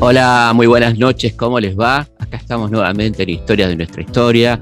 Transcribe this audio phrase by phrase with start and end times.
[0.00, 2.06] Hola, muy buenas noches, ¿cómo les va?
[2.18, 4.60] Acá estamos nuevamente en Historia de nuestra historia,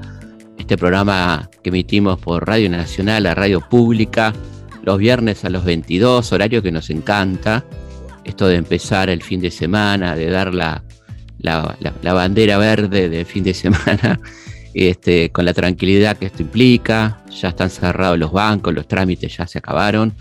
[0.57, 4.33] este programa que emitimos por Radio Nacional, la radio pública,
[4.83, 7.65] los viernes a los 22, horario que nos encanta,
[8.23, 10.83] esto de empezar el fin de semana, de dar la,
[11.39, 14.19] la, bandera verde del fin de semana,
[14.73, 19.47] este, con la tranquilidad que esto implica, ya están cerrados los bancos, los trámites ya
[19.47, 20.13] se acabaron,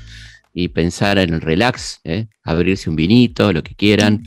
[0.55, 2.27] y pensar en el relax, ¿eh?
[2.45, 4.23] abrirse un vinito, lo que quieran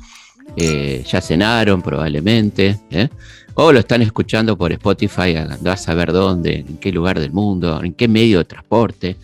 [0.57, 3.09] eh, ya cenaron probablemente, ¿eh?
[3.53, 7.81] o lo están escuchando por Spotify, andás a saber dónde, en qué lugar del mundo,
[7.83, 9.15] en qué medio de transporte.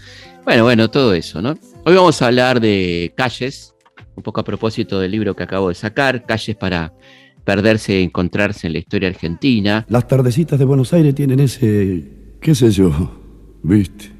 [0.43, 1.57] Bueno, bueno, todo eso, ¿no?
[1.85, 3.73] Hoy vamos a hablar de calles,
[4.15, 6.93] un poco a propósito del libro que acabo de sacar, calles para
[7.43, 9.85] perderse y encontrarse en la historia argentina.
[9.89, 12.03] Las tardecitas de Buenos Aires tienen ese,
[12.39, 12.91] qué sé yo,
[13.63, 14.11] viste.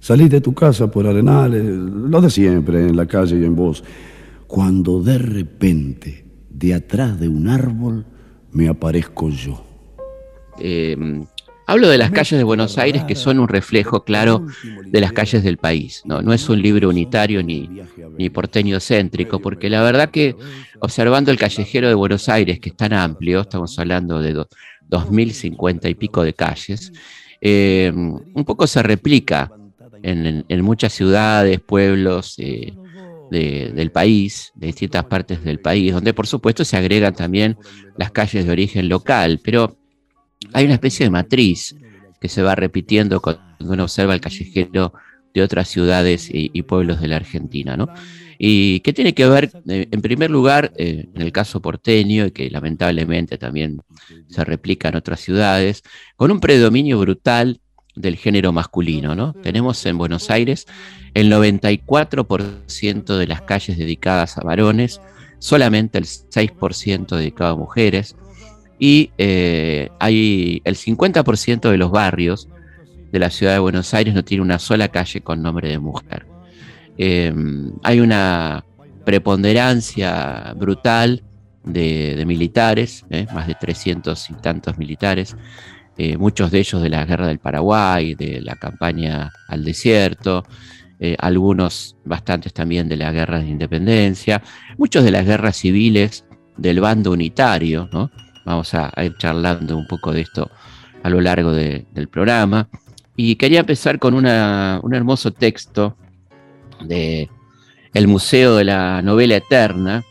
[0.00, 3.82] Salís de tu casa por Arenales, lo de siempre, en la calle y en vos
[4.48, 8.06] cuando de repente, de atrás de un árbol,
[8.50, 9.62] me aparezco yo.
[10.58, 11.26] Em,
[11.68, 14.46] hablo de las calles de Buenos Aires que son un reflejo claro
[14.86, 16.02] de las calles del país.
[16.06, 17.68] No, no es un libro unitario ni,
[18.16, 20.34] ni porteño céntrico, porque la verdad que
[20.80, 25.94] observando el callejero de Buenos Aires, que es tan amplio, estamos hablando de 2.050 y
[25.94, 26.90] pico de calles,
[27.38, 29.52] em, un poco se replica
[30.02, 32.72] en, muchas ciudades, pueblos, eh,
[33.30, 37.58] del país, de distintas partes del país, donde por supuesto se agregan también
[37.98, 39.76] las calles de origen local, pero
[40.52, 41.76] hay una especie de matriz
[42.20, 44.92] que se va repitiendo cuando uno observa el callejero
[45.34, 47.88] de otras ciudades y, pueblos de la Argentina, ¿no?
[48.38, 52.30] Y que tiene que ver, eh, en primer lugar, eh, en el caso porteño, y
[52.30, 53.80] que lamentablemente también
[54.28, 55.82] se replica en otras ciudades,
[56.16, 57.60] con un predominio brutal
[57.96, 59.14] del género masculino.
[59.14, 59.32] ¿no?
[59.32, 60.66] Tenemos en Buenos Aires
[61.14, 65.00] el 94% de las calles dedicadas a varones,
[65.40, 68.14] solamente el 6% dedicado a mujeres,
[68.78, 72.48] y eh, hay el 50% de los barrios
[73.10, 76.26] de la ciudad de Buenos Aires no tiene una sola calle con nombre de mujer.
[76.98, 77.32] Eh,
[77.82, 78.64] hay una
[79.04, 81.22] preponderancia brutal
[81.64, 83.26] de, militares, ¿eh?
[83.32, 85.36] más de 300 y tantos militares,
[85.96, 90.44] eh, muchos de ellos de la guerra del Paraguay, de la campaña al desierto,
[91.00, 94.42] eh, algunos bastantes también de la guerra de independencia,
[94.76, 96.24] muchos de las guerras civiles
[96.56, 98.10] del bando unitario, ¿no?
[98.48, 100.50] Vamos a, ir charlando un poco de esto
[101.02, 102.66] a lo largo del programa.
[103.14, 105.98] Y quería empezar con un hermoso texto
[106.80, 107.28] de
[107.92, 110.02] El Museo de la Novela Eterna,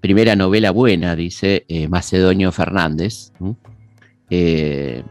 [0.00, 3.32] primera novela buena, dice eh, Macedonio Fernández.
[4.30, 5.02] Eh,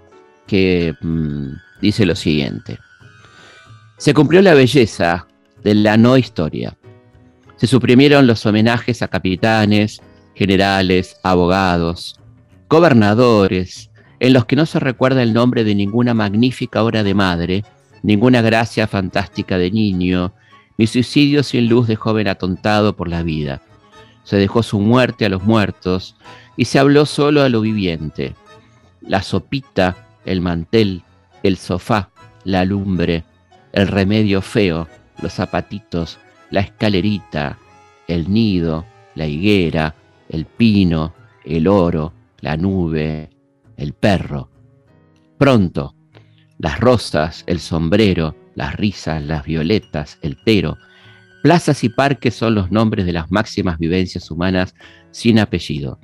[0.45, 1.49] que mm,
[1.81, 2.77] dice lo siguiente.
[3.97, 5.27] Se cumplió la belleza
[5.61, 6.77] de la no historia.
[7.57, 10.01] Se suprimieron los homenajes a capitanes,
[10.37, 12.19] generales, abogados,
[12.69, 13.89] gobernadores,
[14.19, 17.63] en los que no se recuerda el nombre de ninguna magnífica obra de madre,
[18.03, 20.33] ninguna gracia fantástica de niño,
[20.77, 23.61] ni suicidio sin luz de joven atontado por la vida.
[24.23, 26.15] Se dejó su muerte a los muertos
[26.55, 28.35] y se habló solo a lo viviente
[29.07, 31.01] la sopita, el mantel,
[31.43, 32.09] el sofá,
[32.43, 33.23] la lumbre,
[33.71, 34.87] el remedio feo,
[35.21, 36.19] los zapatitos,
[36.51, 37.57] la escalerita,
[38.07, 39.95] el nido, la higuera,
[40.29, 41.13] el pino,
[41.45, 43.29] el oro, la nube,
[43.75, 44.49] el perro.
[45.37, 45.95] Pronto,
[46.57, 50.77] las rosas, el sombrero, las risas, las violetas, el pero,
[51.43, 54.73] plazas y parques son los nombres de las máximas vivencias humanas
[55.11, 55.99] sin apellido.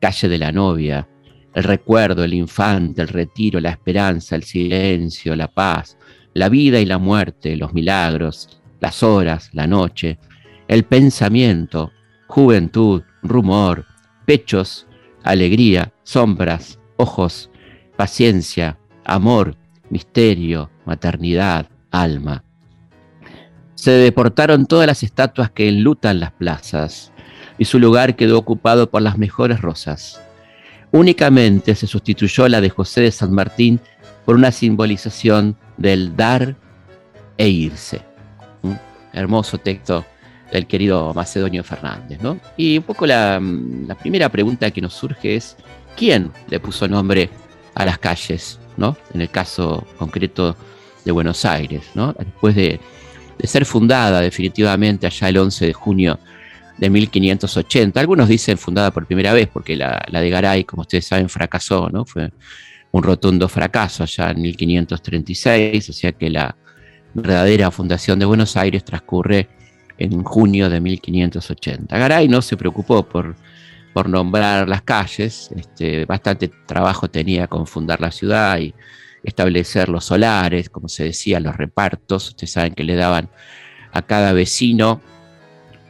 [0.00, 1.08] Calle de la novia,
[1.54, 5.96] el recuerdo, el infante, el retiro, la esperanza, el silencio, la paz,
[6.34, 10.18] la vida y la muerte, los milagros, las horas, la noche,
[10.68, 11.92] el pensamiento,
[12.26, 13.86] juventud, rumor,
[14.24, 14.86] pechos,
[15.22, 17.50] alegría, sombras, ojos,
[17.96, 19.56] paciencia, amor,
[19.90, 22.44] misterio, maternidad, alma.
[23.74, 27.12] Se deportaron todas las estatuas que enlutan las plazas,
[27.58, 30.20] y su lugar quedó ocupado por las mejores rosas.
[30.92, 33.80] Únicamente se sustituyó la de José de San Martín
[34.24, 36.56] por una simbolización del dar
[37.36, 38.02] e irse.
[39.12, 40.04] Hermoso texto
[40.52, 42.20] del querido Macedonio Fernández.
[42.20, 42.38] ¿no?
[42.56, 43.40] Y un poco la,
[44.00, 45.56] primera pregunta que nos surge es,
[45.96, 47.30] ¿quién le puso nombre
[47.74, 48.58] a las calles?
[48.76, 48.96] ¿no?
[49.14, 50.56] En el caso concreto
[51.04, 52.12] de Buenos Aires, ¿no?
[52.12, 52.80] después de,
[53.44, 56.18] ser fundada definitivamente allá el 11 de junio
[56.78, 58.00] de 1580.
[58.00, 62.06] Algunos dicen fundada por primera vez, porque la, de Garay, como ustedes saben, fracasó, ¿no?
[62.06, 62.30] Fue
[62.92, 66.56] un rotundo fracaso allá en 1536, o sea que la,
[67.16, 69.48] verdadera fundación de Buenos Aires transcurre
[69.98, 71.96] en junio de 1580.
[71.98, 73.36] Garay no se preocupó por,
[73.92, 78.74] por nombrar las calles, este, bastante trabajo tenía con fundar la ciudad y
[79.22, 82.28] establecer los solares, como se decía, los repartos.
[82.28, 83.28] Ustedes saben que le daban
[83.92, 85.00] a cada vecino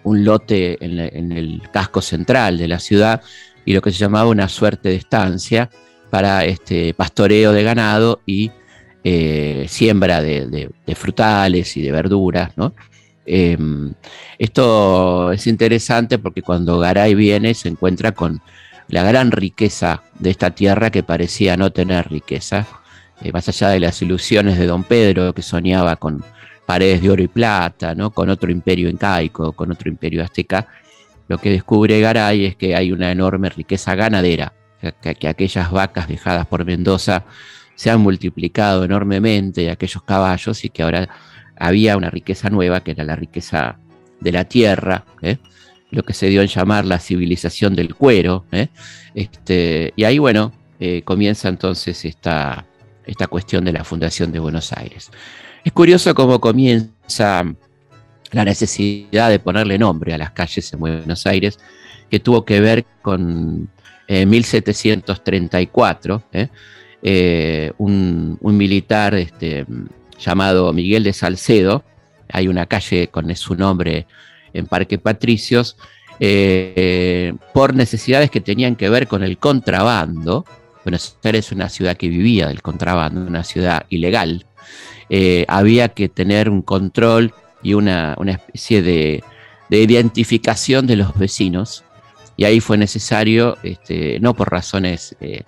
[0.05, 3.23] un lote en, el casco central de la ciudad
[3.65, 5.69] y lo que se llamaba una suerte de estancia
[6.11, 8.53] para este pastoreo de ganado y
[9.03, 12.53] eh, siembra de, frutales y de verduras.
[13.27, 13.93] Em,
[14.39, 18.41] esto es interesante porque cuando Garay viene se encuentra con
[18.89, 22.67] la gran riqueza de esta tierra que parecía no tener riqueza,
[23.23, 26.23] eh, más allá de las ilusiones de don Pedro que soñaba con
[26.67, 28.11] paredes de oro y plata, ¿no?
[28.11, 30.69] con otro imperio incaico, con otro imperio azteca,
[31.29, 34.53] lo que descubre Garay es que hay una enorme riqueza ganadera,
[35.01, 37.25] que, aquellas vacas dejadas por Mendoza
[37.75, 41.09] se han multiplicado enormemente aquellos caballos y que ahora
[41.57, 43.79] había una riqueza nueva que era la riqueza
[44.21, 45.39] de la tierra, ¿eh?
[45.91, 48.45] lo que se dio en llamar la civilización del cuero.
[48.53, 48.69] ¿eh?
[49.15, 52.67] Este, y ahí, bueno, eh, comienza entonces esta,
[53.05, 55.11] esta cuestión de la fundación de Buenos Aires.
[55.65, 57.45] Es curioso cómo comienza
[58.33, 61.61] la necesidad de ponerle nombre a las calles en Buenos Aires,
[62.11, 63.69] que tuvo que ver con
[64.09, 66.49] 1734, eh, ¿eh?
[67.03, 69.67] Eh, un, militar este,
[70.19, 71.85] llamado Miguel de Salcedo,
[72.29, 74.07] hay una calle con su nombre
[74.53, 75.77] en Parque Patricios,
[77.53, 80.45] por necesidades que tenían que ver con el contrabando.
[80.85, 84.47] Buenos Aires es una ciudad que vivía del contrabando, una ciudad ilegal.
[85.47, 87.33] había que tener un control
[87.67, 89.25] y una, especie de,
[89.71, 91.85] identificación de los vecinos.
[92.37, 95.43] Y ahí fue necesario, este, no por razones eh,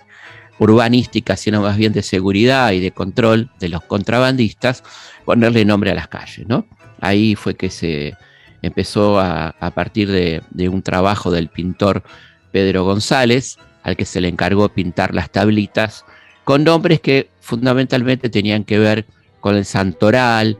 [0.58, 4.82] urbanísticas, sino más bien de seguridad y de control de los contrabandistas,
[5.24, 6.46] ponerle nombre a las calles.
[6.46, 6.66] ¿no?
[7.00, 8.14] Ahí fue que se
[8.62, 12.02] empezó a, partir de, de, un trabajo del pintor
[12.50, 16.04] Pedro González, al que se le encargó pintar las tablitas
[16.44, 19.06] con nombres que fundamentalmente tenían que ver
[19.40, 20.58] con el santoral,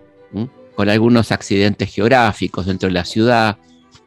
[0.79, 3.57] con algunos accidentes geográficos dentro de la ciudad,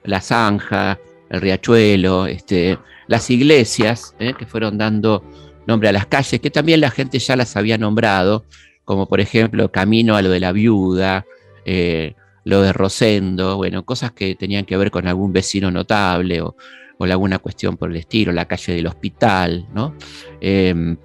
[0.03, 0.97] la zanja,
[1.29, 2.77] el riachuelo, este,
[3.07, 4.33] las iglesias ¿eh?
[4.37, 5.23] que fueron dando
[5.67, 8.45] nombre a las calles, que también la gente ya las había nombrado,
[8.85, 11.25] como por ejemplo Camino a lo de la Viuda,
[11.65, 16.55] eh, lo de Rosendo, bueno, cosas que tenían que ver con algún vecino notable o,
[16.99, 19.95] alguna cuestión por el estilo, la calle del hospital, ¿no?
[20.39, 20.95] Em,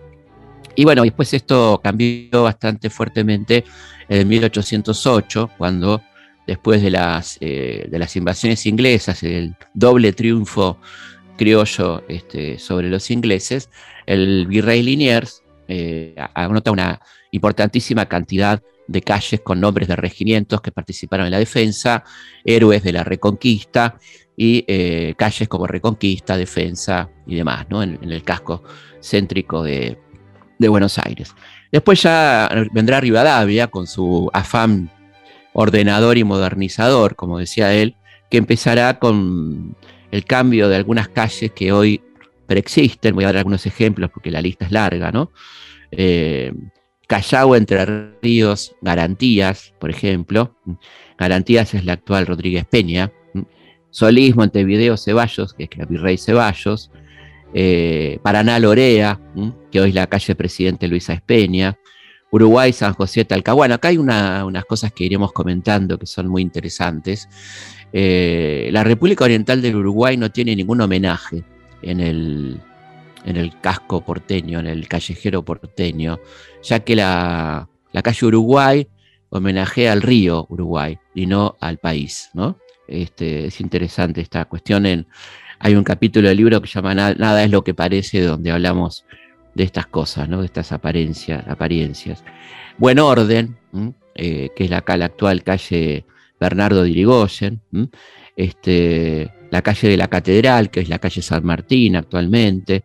[0.75, 3.65] y bueno, después esto cambió bastante fuertemente
[4.07, 6.03] en 1808, cuando
[6.47, 10.79] después de las, eh, de las invasiones inglesas, el doble triunfo
[11.39, 13.71] criollo este, sobre los ingleses,
[14.07, 17.01] el virrey Liniers eh, anota una
[17.33, 22.05] importantísima cantidad de calles con nombres de regimientos que participaron en la defensa,
[22.45, 23.99] héroes de la Reconquista
[24.37, 27.83] y eh, calles como Reconquista, Defensa y demás, ¿no?
[27.83, 28.63] en, el casco
[29.03, 29.99] céntrico de,
[30.59, 31.35] de Buenos Aires.
[31.73, 34.91] Después ya vendrá Rivadavia con su afán
[35.53, 37.97] ordenador y modernizador, como decía él,
[38.31, 39.77] que empezará con
[40.11, 42.03] el cambio de algunas calles que hoy
[42.47, 43.15] preexisten.
[43.15, 45.33] Voy a dar algunos ejemplos porque la lista es larga, ¿no?
[45.91, 46.53] Eh,
[47.07, 47.85] Callao, Entre
[48.21, 50.57] Ríos, Garantías, por ejemplo.
[51.19, 53.13] Garantías es la actual Rodríguez Peña.
[53.91, 56.91] Solís, Montevideo, Ceballos, que es el virrey Ceballos.
[57.55, 59.21] Eh, Paraná Lorea,
[59.71, 61.79] que hoy es la calle Presidente Luisa Espeña,
[62.31, 63.75] Uruguay, San José, Talcahuano.
[63.75, 67.29] Acá hay unas cosas que iremos comentando que son muy interesantes.
[67.93, 71.45] Eh, la República Oriental del Uruguay no tiene ningún homenaje
[71.83, 72.61] en el,
[73.25, 76.21] en el casco porteño, en el callejero porteño,
[76.63, 77.69] ya que la,
[78.03, 78.89] calle Uruguay
[79.31, 82.31] homenajea al río Uruguay y no al país.
[82.35, 82.59] ¿no?
[82.87, 85.07] Este, es interesante esta cuestión en,
[85.59, 89.05] hay un capítulo del libro que se llama Nada es lo que parece, donde hablamos
[89.55, 90.41] de estas cosas, ¿no?
[90.41, 91.47] de estas apariencias.
[91.49, 92.23] apariencias.
[92.79, 93.57] Buen orden,
[94.15, 96.05] eh, que es la, la, actual calle
[96.39, 97.63] Bernardo de Irigoyen,
[98.37, 102.85] este, la calle de la Catedral, que es la calle San Martín actualmente.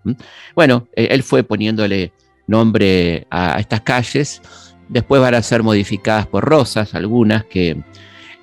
[0.55, 2.13] Bueno, eh, él fue poniéndole
[2.47, 4.41] nombre a, estas calles,
[4.89, 7.81] después van a ser modificadas por Rosas, algunas que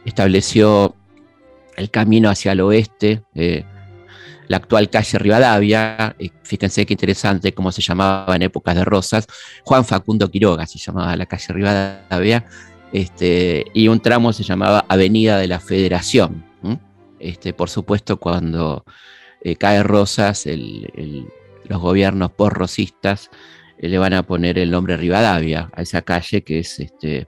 [0.04, 0.94] estableció
[1.76, 3.22] el camino hacia el oeste.
[3.34, 3.64] Eh,
[4.48, 9.26] la actual calle Rivadavia, fíjense qué interesante cómo se llamaba en épocas de Rosas,
[9.62, 12.46] Juan Facundo Quiroga se llamaba la calle Rivadavia,
[12.90, 16.47] este, y un tramo se llamaba Avenida de la Federación.
[17.20, 18.84] Este, por supuesto, cuando
[19.42, 23.30] eh, cae Rosas, los gobiernos por-rosistas
[23.80, 27.26] le van a poner el nombre Rivadavia a esa calle, que es este,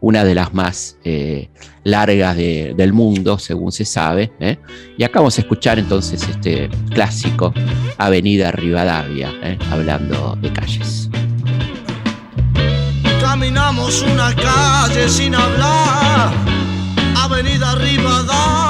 [0.00, 1.50] una de las más eh,
[1.84, 4.32] largas del mundo, según se sabe.
[4.40, 4.58] ¿eh?
[4.98, 7.54] Y acá vamos a escuchar entonces este clásico,
[7.98, 9.58] Avenida Rivadavia, ¿eh?
[9.70, 11.08] hablando de calles.
[13.20, 16.32] Caminamos una calle sin hablar,
[17.16, 18.61] Avenida Rivadavia.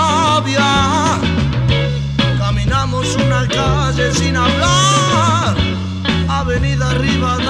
[3.16, 5.56] Una calle sin hablar.
[6.28, 7.41] Avenida Rivadavia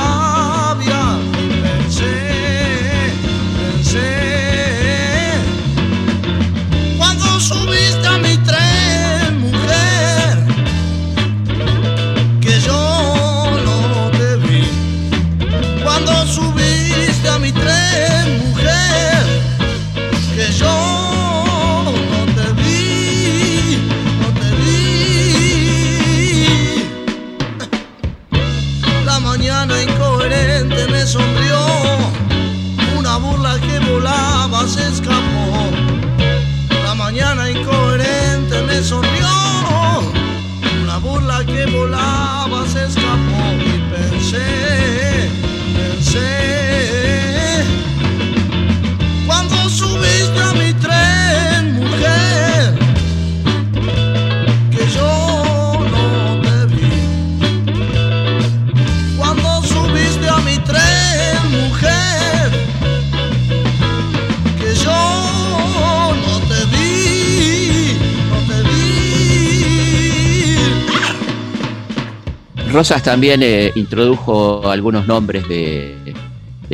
[73.00, 76.14] También eh, introdujo algunos nombres de,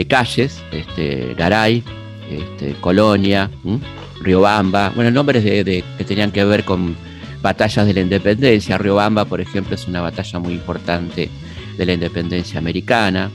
[0.08, 1.84] calles, este, Garay,
[2.28, 3.48] este, Colonia,
[4.20, 6.96] Riobamba, bueno, nombres que tenían que ver con
[7.40, 8.76] batallas de la independencia.
[8.78, 11.30] Riobamba, por ejemplo, es una batalla muy importante
[11.76, 13.30] de la independencia americana.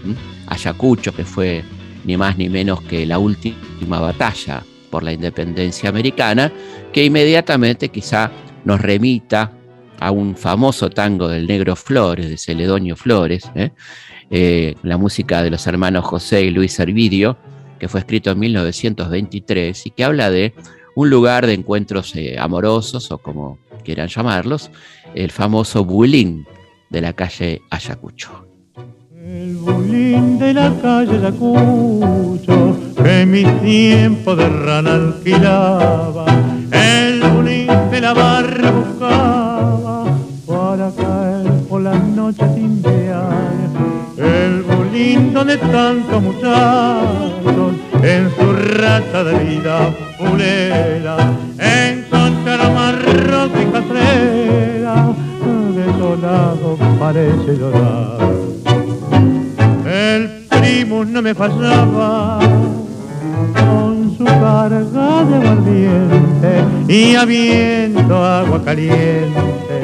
[0.48, 1.64] Ayacucho, que fue
[2.04, 6.52] ni más ni menos que la última batalla por la independencia americana,
[6.92, 8.30] que inmediatamente quizá
[8.66, 9.52] nos remita
[10.04, 13.72] a un famoso tango del negro Flores, de Celedonio Flores, ¿eh?
[14.30, 17.38] Eh, la música de los hermanos José y Luis Arvidio,
[17.80, 20.54] que fue escrito en 1923 y que habla de
[20.96, 24.72] un lugar de encuentros eh, amorosos o como quieran llamarlos,
[25.16, 26.46] el famoso bulín
[26.90, 28.46] de la calle Ayacucho.
[29.16, 36.26] El bulín de la calle Ayacucho, que mi tiempo de rana alquilaba,
[36.72, 38.93] el bulín de la barra
[45.46, 51.18] donde tantos muchachos en su racha de vida fulera
[51.60, 55.14] encontraron marrón y catrera,
[55.76, 58.20] desolado parece llorar
[59.86, 62.40] el primo no me fallaba
[63.54, 69.82] con su carga de aguardiente y habiendo agua caliente.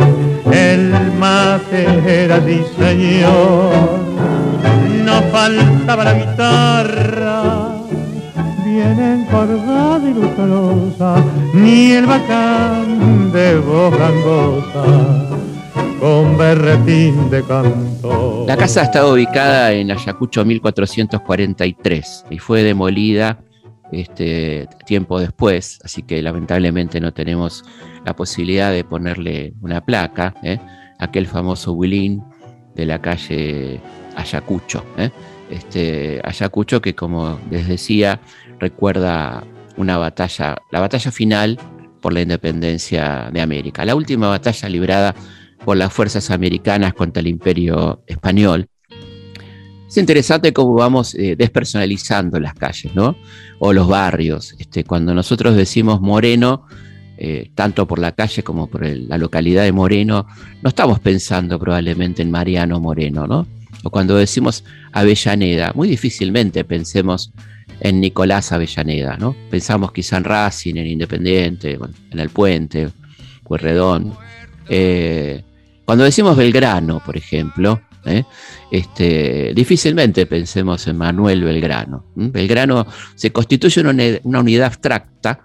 [0.51, 4.38] El mate era así, señor.
[5.31, 7.77] Faltaba la guitarra,
[8.65, 11.23] bien encorvada y lustrosa,
[11.53, 13.93] ni el bacán de voz
[15.99, 18.45] con berretín de canto.
[18.47, 23.39] La casa estaba ubicada en Ayacucho 1443 y fue demolida
[23.91, 27.63] este, tiempo después, así que lamentablemente no tenemos
[28.05, 30.59] la posibilidad de ponerle una placa, ¿eh?
[30.99, 32.23] aquel famoso Willín
[32.75, 33.81] de la calle
[34.15, 34.85] Ayacucho.
[34.97, 35.09] ¿eh?
[35.49, 38.19] Este, Ayacucho que como les decía
[38.59, 39.43] recuerda
[39.77, 41.59] una batalla, la batalla final
[42.01, 45.15] por la independencia de América, la última batalla librada
[45.63, 48.67] por las fuerzas americanas contra el imperio español.
[49.87, 53.15] Es interesante cómo vamos eh, despersonalizando las calles, ¿no?
[53.57, 54.55] O los barrios.
[54.59, 56.67] Este, cuando nosotros decimos Moreno,
[57.17, 60.27] eh, tanto por la calle como por la localidad de Moreno,
[60.61, 63.47] no estamos pensando probablemente en Mariano Moreno, ¿no?
[63.83, 67.31] O cuando decimos Avellaneda, muy difícilmente pensemos
[67.79, 69.35] en Nicolás Avellaneda, ¿no?
[69.49, 71.79] Pensamos quizá en Racing, en Independiente,
[72.11, 72.89] en El Puente,
[73.43, 74.13] Pueyrredón.
[74.67, 75.41] Eh,
[75.85, 78.23] cuando decimos Belgrano, por ejemplo, ¿eh?
[78.71, 82.05] este, difícilmente pensemos en Manuel Belgrano.
[82.15, 85.39] Belgrano se constituye una, unidad abstracta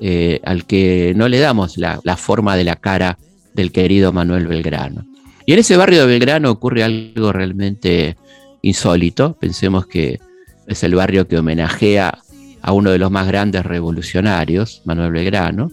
[0.00, 3.18] eh, al que no le damos la, forma de la cara
[3.54, 5.04] del querido Manuel Belgrano.
[5.46, 8.16] Y en ese barrio de Belgrano ocurre algo realmente
[8.62, 9.36] insólito.
[9.38, 10.20] Pensemos que
[10.66, 12.18] es el barrio que homenajea
[12.60, 15.70] a uno de los más grandes revolucionarios, Manuel Belgrano,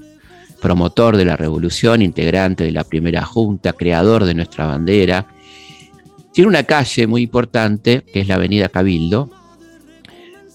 [0.60, 5.28] promotor de la revolución, integrante de la primera junta, creador de nuestra bandera,
[6.34, 9.30] tiene una calle muy importante, que es la Avenida Cabildo,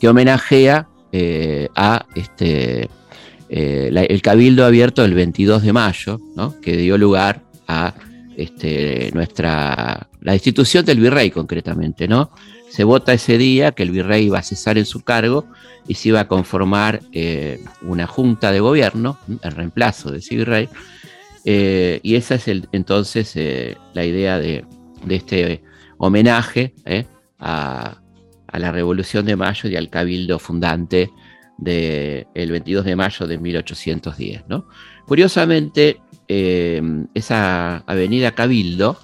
[0.01, 2.89] que homenajea eh, a este,
[3.49, 6.21] eh, el Cabildo abierto el 22 de mayo,
[6.63, 7.95] que dio lugar a
[8.37, 12.31] este, nuestra, la institución del virrey concretamente, ¿no?
[12.71, 15.47] Se vota ese día que el virrey iba a cesar en su cargo
[15.87, 20.69] y se iba a conformar eh, una junta de gobierno, el reemplazo de ese virrey,
[21.45, 23.37] y esa es entonces
[23.93, 24.65] la idea de,
[25.05, 25.63] de este
[25.99, 26.73] homenaje
[27.39, 27.99] a,
[28.55, 31.11] a la Revolución de Mayo y al Cabildo fundante
[31.59, 34.45] del 22 de mayo de 1810.
[34.49, 34.67] ¿no?
[35.07, 36.83] Curiosamente, eh,
[37.15, 38.99] esa avenida Cabildo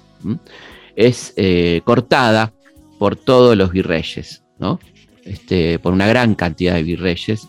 [0.95, 2.53] es eh, cortada
[2.99, 4.79] por todos los virreyes, ¿no?
[5.23, 7.47] Este, por una gran cantidad de virreyes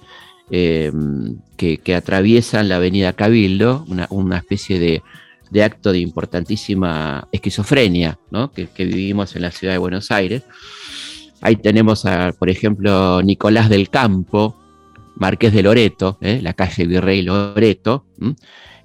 [0.50, 0.92] eh,
[1.56, 8.52] que, atraviesan la avenida Cabildo, una, especie de, acto de importantísima esquizofrenia ¿no?
[8.52, 10.42] que, que, vivimos en la ciudad de Buenos Aires.
[11.40, 14.56] Ahí tenemos, a, por ejemplo, Nicolás del Campo,
[15.16, 16.40] Marqués de Loreto, ¿eh?
[16.42, 18.06] la calle Virrey Loreto,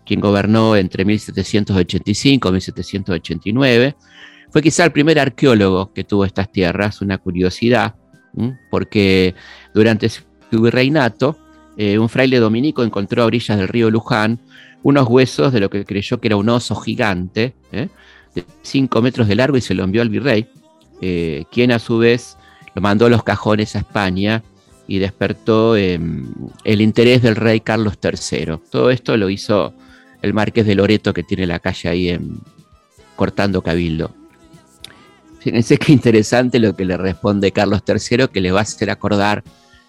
[0.07, 3.95] quien gobernó entre 1785 y 1789.
[4.49, 7.95] Fue quizá el primer arqueólogo que tuvo estas tierras, una curiosidad,
[8.71, 9.35] porque
[9.73, 11.37] durante su virreinato,
[11.75, 14.39] eh, un fraile dominico encontró a orillas del río Luján
[14.83, 17.89] unos huesos de lo que creyó que era un oso gigante, ¿eh?
[18.33, 20.47] de 5 metros de largo, y se lo envió al virrey,
[21.51, 22.37] quien a su vez
[22.73, 24.43] lo mandó los cajones a España
[24.87, 26.27] y despertó em,
[26.63, 28.59] el interés del rey Carlos III.
[28.71, 29.73] Todo esto lo hizo
[30.21, 32.39] el marqués de Loreto que tiene la calle ahí en,
[33.15, 34.13] cortando Cabildo.
[35.39, 39.43] Fíjense qué interesante lo que le responde Carlos III, que le va a hacer acordar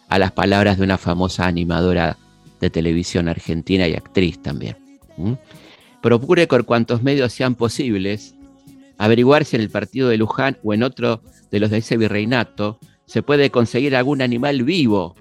[0.09, 2.17] a las palabras de una famosa animadora
[2.61, 4.77] de televisión argentina y actriz también.
[6.03, 8.35] Procure con cuantos medios sean posibles
[8.99, 12.79] averiguar si en el partido de Luján o en otro de los de ese virreinato,
[13.07, 15.15] se puede conseguir algún animal vivo,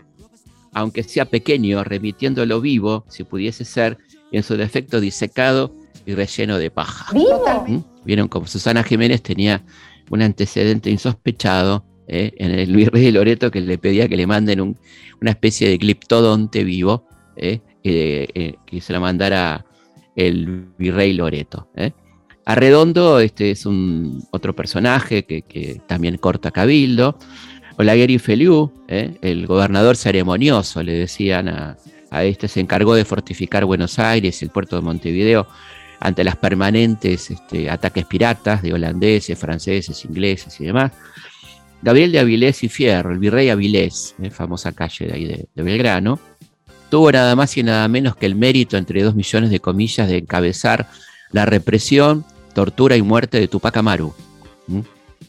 [0.73, 3.97] aunque sea pequeño, remitiéndolo vivo, si pudiese ser,
[4.31, 5.73] en su defecto disecado
[6.05, 7.13] y relleno de paja.
[7.13, 7.79] ¿Mm?
[8.05, 9.63] Vieron como Susana Jiménez tenía
[10.09, 12.31] un antecedente insospechado ¿eh?
[12.37, 16.63] en el virrey de Loreto que le pedía que le manden una especie de cliptodonte
[16.63, 17.59] vivo ¿eh?
[17.83, 19.65] Eh, que se lo mandara
[20.15, 21.69] el virrey Loreto.
[22.47, 27.17] Arredondo este es un otro personaje que, también corta cabildo.
[27.77, 29.17] Olaguer Feliu, ¿eh?
[29.21, 31.77] el gobernador ceremonioso, le decían a,
[32.11, 35.47] este, se encargó de fortificar Buenos Aires el puerto de Montevideo
[35.99, 40.91] ante las permanentes este, ataques piratas de holandeses, franceses, ingleses y demás.
[41.81, 44.29] Gabriel de Avilés y Fierro, el virrey Avilés, ¿eh?
[44.29, 46.19] famosa calle de ahí de, Belgrano,
[46.89, 50.17] tuvo nada más y nada menos que el mérito, entre dos millones de comillas, de
[50.17, 50.89] encabezar
[51.31, 54.13] la represión tortura y muerte de Tupac Amaru.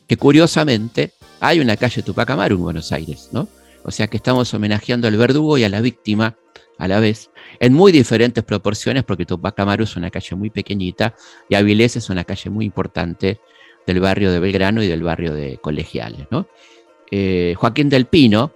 [0.06, 3.46] Que curiosamente hay una calle Tupac Amaru en Buenos Aires, ¿no?
[3.84, 6.36] O sea que estamos homenajeando al verdugo y a la víctima
[6.78, 11.14] a la vez, en muy diferentes proporciones, porque Tupac Amaru es una calle muy pequeñita
[11.48, 13.40] y Avilés es una calle muy importante
[13.86, 16.46] del barrio de Belgrano y del barrio de Colegiales, ¿no?
[17.10, 18.52] Eh, Joaquín del Pino,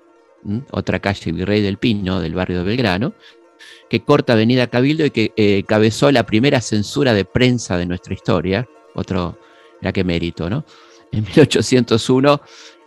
[0.71, 3.15] otra calle Virrey del Pino del barrio de Belgrano,
[3.89, 8.15] que corta Avenida Cabildo y que eh, cabezó la primera censura de prensa de nuestra
[8.15, 9.39] historia, otro,
[9.81, 10.65] era que mérito, ¿no?
[11.13, 12.41] En 1801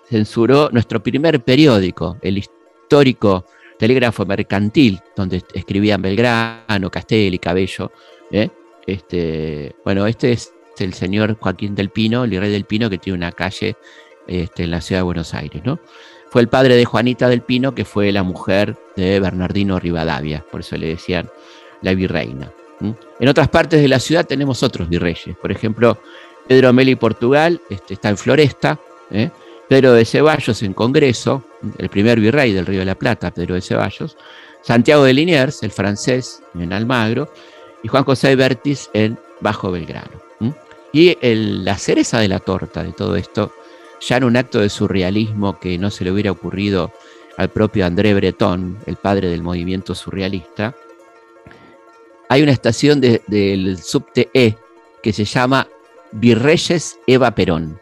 [0.10, 3.46] censuró nuestro primer periódico, el histórico
[3.78, 7.92] Telégrafo Mercantil, donde escribían Belgrano, Castelli, Cabello.
[8.32, 8.50] ¿eh?
[8.86, 13.18] Este, bueno, este es el señor Joaquín del Pino, el rey del Pino, que tiene
[13.18, 13.76] una calle
[14.28, 15.80] este, en la ciudad de Buenos Aires, ¿no?
[16.36, 20.60] fue el padre de Juanita del Pino, que fue la mujer de Bernardino Rivadavia, por
[20.60, 21.30] eso le decían
[21.82, 22.52] la virreina.
[23.22, 25.98] En otras partes de la ciudad tenemos otros virreyes, por ejemplo,
[26.46, 28.78] Pedro Meli Portugal este, está en Floresta,
[29.12, 29.30] ¿eh?
[29.68, 31.44] Pedro de Ceballos en Congreso,
[31.78, 34.18] el primer virrey del Río de la Plata, Pedro de Ceballos,
[34.62, 37.32] Santiago de Liniers, el francés, en Almagro,
[37.84, 40.22] y Juan José Bertis en Bajo Belgrano.
[40.92, 43.52] Y la cereza de la torta de todo esto
[44.02, 46.92] ya en un acto de surrealismo que no se le hubiera ocurrido
[47.38, 50.74] al propio André Breton, el padre del movimiento surrealista,
[52.30, 54.56] hay una estación del subte E
[55.04, 55.68] que se llama
[56.12, 57.80] Virreyes Eva Perón.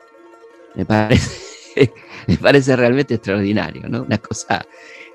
[0.75, 1.42] Me parece,
[2.27, 4.03] me parece realmente extraordinario, ¿no?
[4.03, 4.65] Una cosa,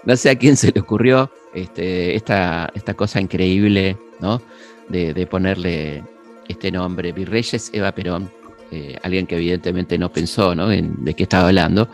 [0.04, 4.40] no sé a quién se le ocurrió este, esta, esta cosa increíble, ¿no?
[4.88, 6.02] De, ponerle
[6.48, 8.30] este nombre, Virreyes Eva Perón,
[8.70, 10.68] eh, alguien que evidentemente no pensó ¿no?
[10.68, 11.88] De qué estaba hablando,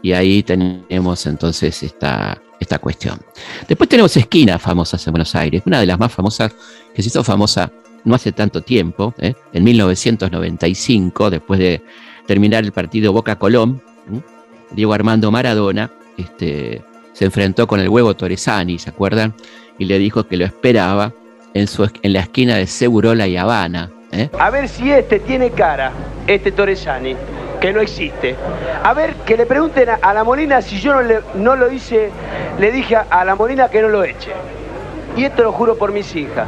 [0.00, 3.20] y ahí tenemos entonces esta, esta cuestión.
[3.68, 6.54] Después tenemos esquinas famosas en Buenos Aires, una de las más famosas
[6.94, 7.70] que se hizo famosa
[8.04, 9.34] no hace tanto tiempo, ¿eh?
[9.52, 11.82] en 1995, después de,
[12.28, 13.82] terminar el partido Boca Colón,
[14.70, 19.34] Diego Armando Maradona este, se enfrentó con el huevo Torresani, ¿se acuerdan?
[19.78, 21.12] Y le dijo que lo esperaba
[21.54, 23.90] en, su, en la esquina de Segurola y Habana.
[24.12, 24.28] ¿eh?
[24.38, 25.92] A ver si este tiene cara,
[26.26, 27.16] este Torresani,
[27.60, 28.34] que no existe.
[28.82, 32.10] A ver, que le pregunten a, la Molina si yo no, le, no lo hice,
[32.58, 34.32] le dije a la Molina que no lo eche.
[35.16, 36.46] Y esto lo juro por mis hijas.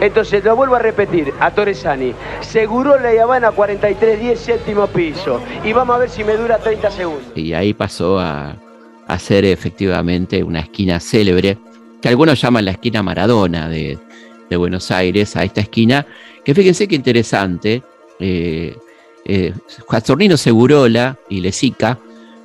[0.00, 2.14] Entonces lo vuelvo a repetir a Torresani.
[2.40, 5.40] Seguro la Habana 4310, séptimo piso.
[5.64, 7.32] Y vamos a ver si me dura 30 segundos.
[7.34, 8.56] Y ahí pasó a,
[9.06, 11.58] a ser efectivamente una esquina célebre,
[12.00, 13.98] que algunos llaman la esquina Maradona de,
[14.56, 16.04] Buenos Aires, a esta esquina,
[16.44, 17.82] que fíjense qué interesante.
[18.18, 18.76] Eh,
[19.24, 19.54] eh,
[20.36, 21.98] Segurola y Lesica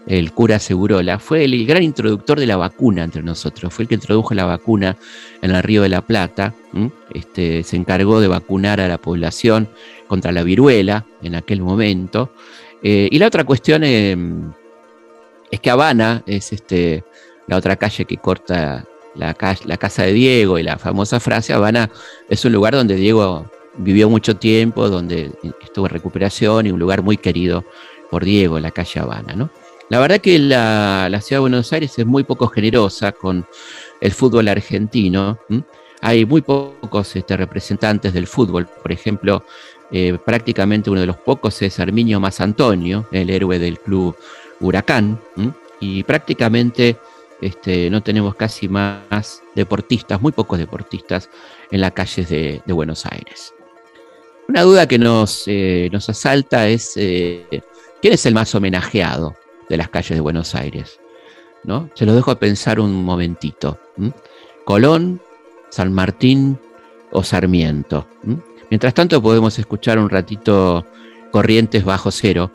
[0.07, 3.95] el cura Segurola, fue el gran introductor de la vacuna entre nosotros, fue el que
[3.95, 4.97] introdujo la vacuna
[5.41, 6.53] en el Río de la Plata,
[7.15, 9.69] este, se encargó de vacunar a la población
[10.07, 12.31] contra la viruela en aquel momento.
[12.83, 14.51] Eh, y la otra cuestión em,
[15.49, 17.03] es que Habana es este,
[17.47, 21.89] la otra calle que corta la, casa de Diego y la famosa frase, Habana
[22.29, 25.31] es un lugar donde Diego vivió mucho tiempo, donde
[25.63, 27.63] estuvo en recuperación y un lugar muy querido
[28.09, 29.49] por Diego, la calle Habana.
[29.89, 33.45] La verdad que la, ciudad de Buenos Aires es muy poco generosa con
[34.01, 35.39] el fútbol argentino.
[36.01, 38.67] Hay muy pocos este, representantes del fútbol.
[38.67, 39.43] Por ejemplo,
[39.91, 44.15] eh, prácticamente uno de los pocos es Arminio Más Antonio, el héroe del club
[44.59, 45.19] Huracán.
[45.79, 46.97] Y prácticamente
[47.41, 51.29] este, no tenemos casi más deportistas, muy pocos deportistas
[51.71, 53.53] en las calles de, Buenos Aires.
[54.47, 57.61] Una duda que nos, eh, asalta es eh,
[58.01, 59.35] quién es el más homenajeado
[59.69, 60.99] de las calles de Buenos Aires.
[61.63, 61.89] ¿no?
[61.95, 63.79] Se lo dejo a pensar un momentito.
[64.65, 65.21] Colón,
[65.69, 66.57] San Martín
[67.11, 68.07] o Sarmiento.
[68.69, 70.85] Mientras tanto podemos escuchar un ratito
[71.31, 72.51] Corrientes bajo cero,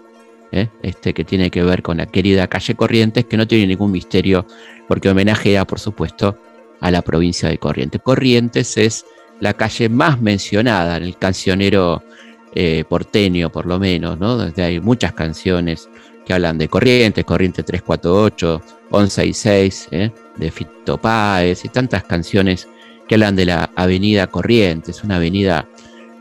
[0.53, 0.69] ¿eh?
[0.83, 4.47] este que tiene que ver con la querida calle Corrientes, que no tiene ningún misterio
[4.89, 6.37] porque homenajea, por supuesto,
[6.81, 8.01] a la provincia de Corrientes.
[8.03, 9.05] Corrientes es
[9.39, 12.03] la calle más mencionada en el cancionero
[12.55, 14.37] eh, porteño, por lo menos, ¿no?
[14.37, 15.89] Donde hay muchas canciones
[16.27, 20.11] que hablan de Corrientes, Corriente 348, 166, ¿eh?
[20.37, 22.67] de Fito Páez y tantas canciones
[23.11, 25.69] que hablan de la avenida Corrientes, una avenida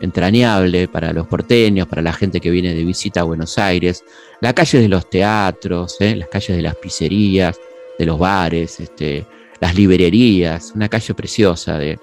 [0.01, 4.03] entrañable para los porteños, para la gente que viene de visita a Buenos Aires,
[4.41, 6.15] la calle de los teatros, ¿eh?
[6.15, 7.59] las calles de las pizzerías,
[7.99, 9.23] de los bares, este,
[9.59, 11.99] las librerías, una calle preciosa de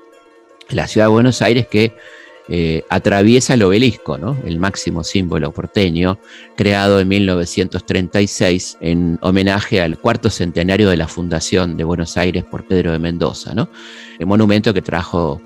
[0.71, 1.93] la ciudad de Buenos Aires que
[2.49, 6.19] eh, atraviesa el obelisco, el máximo símbolo porteño,
[6.57, 12.65] creado en 1936 en homenaje al cuarto centenario de la fundación de Buenos Aires por
[12.65, 13.53] Pedro de Mendoza.
[14.19, 15.41] El monumento que trajo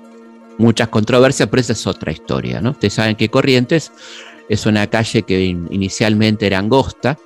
[0.59, 2.61] muchas controversias, pero esa es otra historia.
[2.61, 2.71] ¿no?
[2.71, 3.91] Ustedes saben que Corrientes
[4.47, 7.17] es una calle que inicialmente era angosta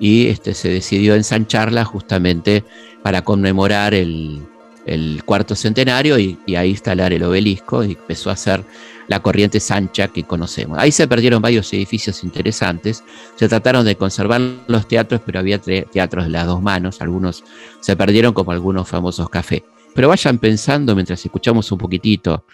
[0.00, 2.64] y este, se decidió ensancharla justamente
[3.02, 4.42] para conmemorar el,
[4.86, 8.64] el cuarto centenario y, ahí instalar el obelisco y empezó a ser
[9.06, 10.78] la corriente sancha que conocemos.
[10.78, 13.02] Ahí se perdieron varios edificios interesantes,
[13.36, 17.44] se trataron de conservar los teatros, pero había teatros de las dos manos, algunos
[17.80, 19.62] se perdieron como algunos famosos cafés.
[19.94, 22.44] Pero vayan pensando mientras escuchamos un poquitito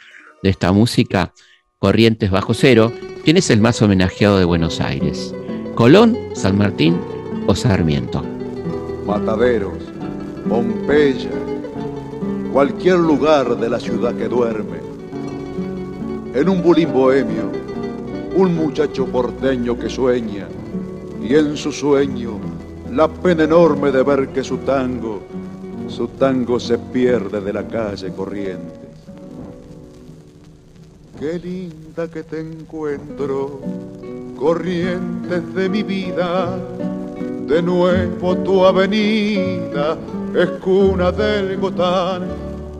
[0.42, 1.32] de esta música,
[1.84, 2.92] Corrientes bajo cero,
[3.24, 5.34] ¿quién es el más homenajeado de Buenos Aires?
[5.74, 6.98] ¿Colón, San Martín
[7.46, 8.24] o Sarmiento?
[9.04, 9.76] Mataderos,
[10.48, 11.28] Pompeya,
[12.54, 14.78] cualquier lugar de la ciudad que duerme.
[16.32, 17.50] En un bulín bohemio,
[18.36, 20.46] un muchacho porteño que sueña,
[21.20, 22.38] y en su sueño
[22.92, 25.22] la pena enorme de ver que su tango,
[25.88, 28.86] su tango se pierde de la calle corriente.
[31.18, 33.62] Qué linda que te encuentro,
[34.38, 36.56] corrientes de mi vida,
[37.46, 39.96] de nuevo tu avenida
[40.34, 42.22] es cuna del Gotán.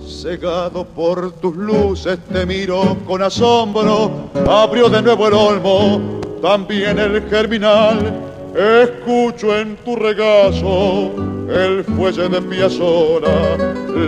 [0.07, 7.22] Cegado por tus luces te miro con asombro, abrió de nuevo el olmo, también el
[7.29, 8.12] germinal.
[8.55, 11.11] Escucho en tu regazo
[11.48, 13.57] el fuelle de Piazzola,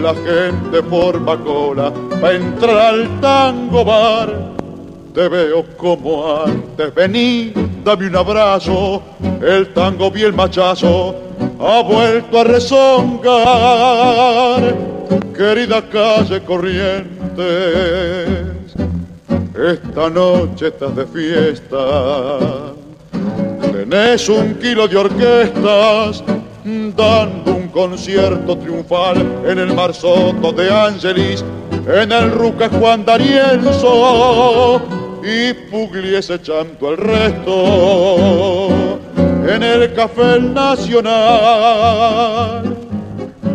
[0.03, 4.55] la gente forma cola para entrar al tango bar.
[5.14, 7.53] Te veo como antes, vení,
[7.87, 9.01] dame un abrazo,
[9.40, 11.14] el tango vi el machazo
[11.61, 13.44] ha vuelto a rezongar,
[15.33, 17.46] querida calle Corrientes.
[19.55, 21.77] Esta noche estás de fiesta,
[23.70, 26.25] tenés un kilo de orquestas
[26.64, 31.44] dando un concierto triunfal en el Marsoto de Ángelis,
[31.87, 34.96] en el Ruca Juan D'Arienzo
[35.27, 38.69] y Pugliese echando el resto
[39.49, 41.17] en el café nacional,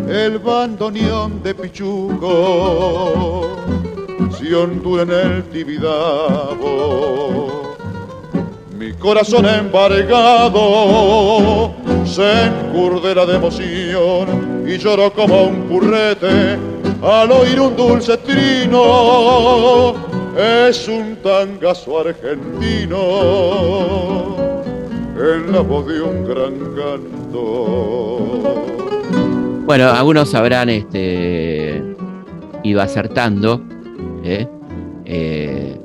[0.09, 3.47] el bandoneón de Pichuco
[4.37, 6.97] se ondula en el Tibidabo.
[8.77, 10.61] Mi corazón embargado
[12.03, 16.59] se encurdera de emoción y lloro como un currete
[17.01, 20.10] al oír un dulce trino.
[20.37, 22.97] Es un tangazo argentino
[25.15, 28.61] en la voz de un gran canto.
[29.65, 31.83] Bueno, algunos habrán este,
[32.63, 33.61] ido acertando.
[34.23, 34.47] ¿eh?
[35.05, 35.77] Eh,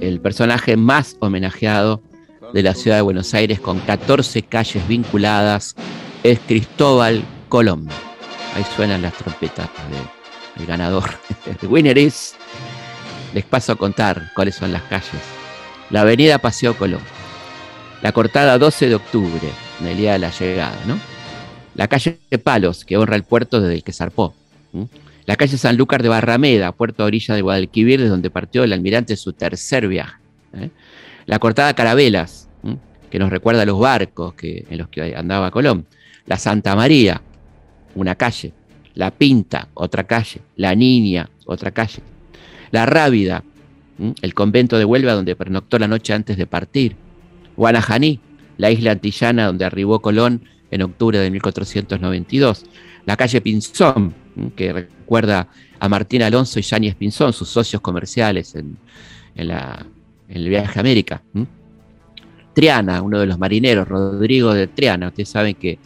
[0.00, 2.00] el personaje más homenajeado
[2.52, 5.74] de la ciudad de Buenos Aires, con 14 calles vinculadas,
[6.22, 7.88] es Cristóbal Colón.
[8.54, 9.68] Ahí suenan las trompetas
[10.56, 11.10] del ganador.
[11.62, 12.36] El winner is.
[13.34, 15.22] Les paso a contar cuáles son las calles.
[15.90, 17.00] La avenida Paseo Colón.
[18.02, 19.48] La cortada 12 de octubre,
[19.84, 20.98] el día de la llegada, ¿no?
[21.74, 24.34] La calle de Palos, que honra el puerto desde el que zarpó.
[25.26, 28.72] La calle San Lúcar de Barrameda, puerto a orilla de Guadalquivir, desde donde partió el
[28.72, 30.16] almirante su tercer viaje.
[30.54, 30.70] ¿eh?
[31.26, 32.48] La cortada Carabelas,
[33.10, 35.86] que nos recuerda a los barcos que, en los que andaba Colón.
[36.26, 37.20] La Santa María,
[37.94, 38.52] una calle.
[38.94, 40.40] La Pinta, otra calle.
[40.56, 42.02] La Niña, otra calle.
[42.70, 43.42] La Rábida,
[44.22, 46.96] el convento de Huelva donde pernoctó la noche antes de partir.
[47.56, 48.20] Guanajaní,
[48.56, 52.64] la isla antillana donde arribó Colón en octubre de 1492.
[53.06, 54.14] La calle Pinzón,
[54.56, 58.76] que recuerda a Martín Alonso y Yáñez Pinzón, sus socios comerciales en,
[59.34, 61.22] el viaje a América.
[62.54, 65.78] Triana, uno de los marineros, Rodrigo de Triana, ustedes saben que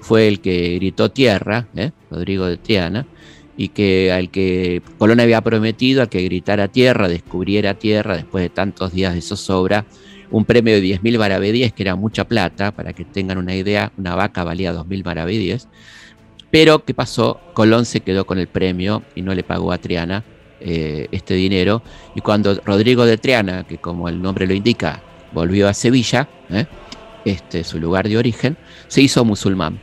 [0.00, 1.92] fue el que gritó tierra, ¿eh?
[2.10, 3.06] Rodrigo de Triana,
[3.56, 8.48] y que al que Colón había prometido a que gritara tierra, descubriera tierra después de
[8.48, 9.84] tantos días de zozobra,
[10.30, 14.14] un premio de 10.000 maravedíes, que era mucha plata, para que tengan una idea, una
[14.14, 15.68] vaca valía 2.000 maravedíes.
[16.50, 17.40] Pero, ¿qué pasó?
[17.54, 20.24] Colón se quedó con el premio y no le pagó a Triana
[20.60, 21.82] eh, este dinero.
[22.14, 26.66] Y cuando Rodrigo de Triana, que como el nombre lo indica, volvió a Sevilla, ¿eh?
[27.24, 28.56] este, su lugar de origen,
[28.88, 29.78] se hizo musulmán.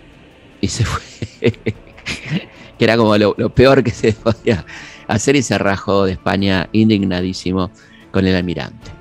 [0.62, 1.02] Y se fue.
[2.80, 4.66] que era como lo, peor que se podía
[5.08, 7.70] hacer y se rajó de España indignadísimo
[8.12, 8.92] con el almirante.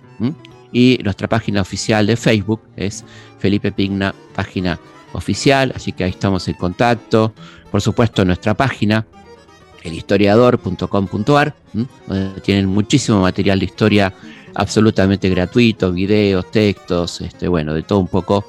[0.71, 3.05] Y nuestra página oficial de Facebook es
[3.41, 4.79] Felipe Pigna, página
[5.13, 5.73] oficial.
[5.75, 7.35] Así que ahí estamos en contacto.
[7.69, 9.07] Por supuesto, nuestra página,
[9.83, 11.55] elhistoriador.com.ar,
[12.07, 14.15] donde tienen muchísimo material de historia
[14.55, 18.45] absolutamente gratuito, videos, textos, este, bueno, de todo un poco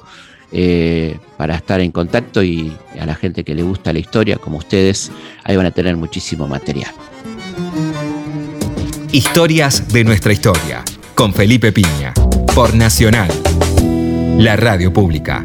[0.52, 4.58] eh, para estar en contacto y a la gente que le gusta la historia, como
[4.58, 5.10] ustedes,
[5.44, 6.92] ahí van a tener muchísimo material.
[9.12, 10.84] Historias de nuestra historia,
[11.14, 12.14] con Felipe Piña,
[12.54, 13.30] por Nacional,
[14.38, 15.44] la radio pública.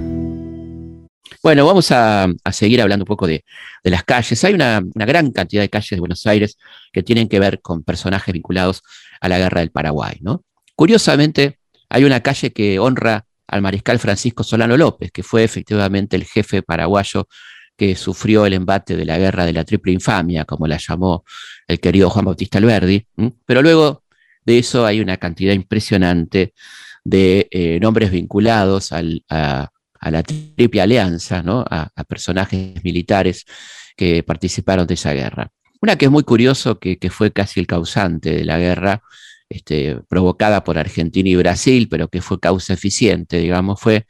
[1.46, 3.46] Bueno, vamos a, seguir hablando un poco de,
[3.84, 4.44] las calles.
[4.44, 6.58] Hay una, gran cantidad de calles de Buenos Aires
[6.92, 8.82] que tienen que ver con personajes vinculados
[9.22, 10.18] a la guerra del Paraguay.
[10.22, 10.44] ¿no?
[10.76, 16.26] Curiosamente, hay una calle que honra al mariscal Francisco Solano López, que fue efectivamente el
[16.26, 17.28] jefe paraguayo
[17.78, 21.24] que sufrió el embate de la guerra de la triple infamia, como la llamó
[21.68, 23.06] el querido Juan Bautista Alberdi.
[23.46, 24.04] Pero luego
[24.46, 26.54] de eso hay una cantidad impresionante
[27.04, 31.66] de eh, nombres vinculados a, la triple alianza, ¿no?
[31.70, 33.46] a, personajes militares
[33.98, 35.50] que participaron de esa guerra.
[35.82, 39.02] Una que es muy curioso, que, fue casi el causante de la guerra,
[39.50, 44.06] este, provocada por Argentina y Brasil, pero que fue causa eficiente, digamos, fue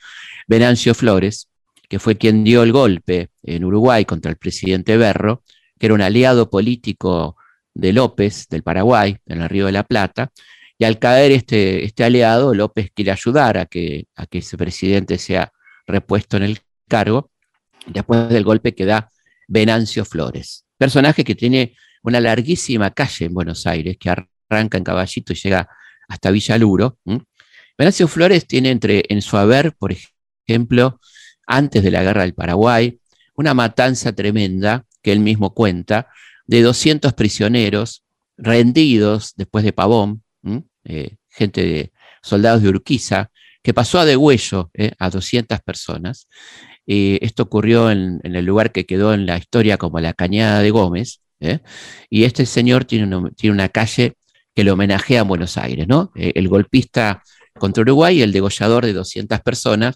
[0.47, 1.49] Venancio Flores,
[1.89, 5.43] que fue quien dio el golpe en Uruguay contra el presidente Berro,
[5.79, 7.35] que era un aliado político
[7.73, 10.31] de López, del Paraguay, en el Río de la Plata,
[10.77, 15.17] y al caer este, este aliado, López quiere ayudar a que, a que ese presidente
[15.17, 15.51] sea
[15.87, 17.31] repuesto en el cargo,
[17.87, 19.11] después del golpe que da
[19.47, 24.09] Venancio Flores, personaje que tiene una larguísima calle en Buenos Aires, que
[24.49, 25.67] arranca en Caballito y llega
[26.07, 26.97] hasta Villaluro.
[27.77, 29.93] Venancio Flores tiene entre, en su haber, por
[30.47, 30.99] ejemplo,
[31.45, 32.99] antes de la guerra del Paraguay,
[33.35, 36.07] una matanza tremenda que él mismo cuenta,
[36.47, 38.03] de 200 prisioneros
[38.37, 40.23] rendidos después de Pavón,
[40.83, 43.31] eh, gente de soldados de Urquiza,
[43.61, 46.27] que pasó a degüello eh, a 200 personas.
[46.85, 51.21] esto ocurrió en, el lugar que quedó en la historia como la Cañada de Gómez,
[51.39, 51.59] eh,
[52.09, 54.15] y este señor tiene tiene una calle
[54.55, 56.11] que le homenajea a Buenos Aires, ¿no?
[56.15, 57.21] el golpista
[57.59, 59.95] contra Uruguay y el degollador de 200 personas,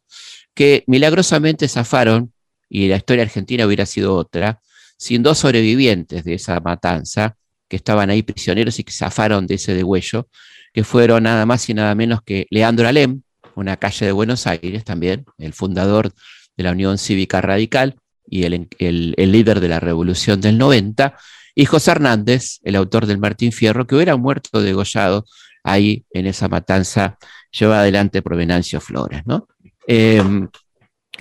[0.54, 2.34] que milagrosamente zafaron,
[2.69, 4.60] y la historia argentina hubiera sido otra,
[4.98, 7.36] sin dos sobrevivientes de esa matanza,
[7.67, 10.28] que estaban ahí prisioneros y que zafaron de ese degüello,
[10.74, 13.22] que fueron nada más y nada menos que Leandro Alem,
[13.56, 16.12] una calle de Buenos Aires también, el fundador
[16.58, 17.95] de la Unión Cívica Radical
[18.28, 21.15] y el, el líder de la Revolución del 90,
[21.60, 25.26] y José Hernández, el autor del Martín Fierro, que hubiera muerto degollado
[25.62, 27.17] ahí en esa matanza
[27.52, 29.24] llevada adelante por Venancio Flores.
[29.26, 29.45] ¿no?
[29.86, 30.48] Em,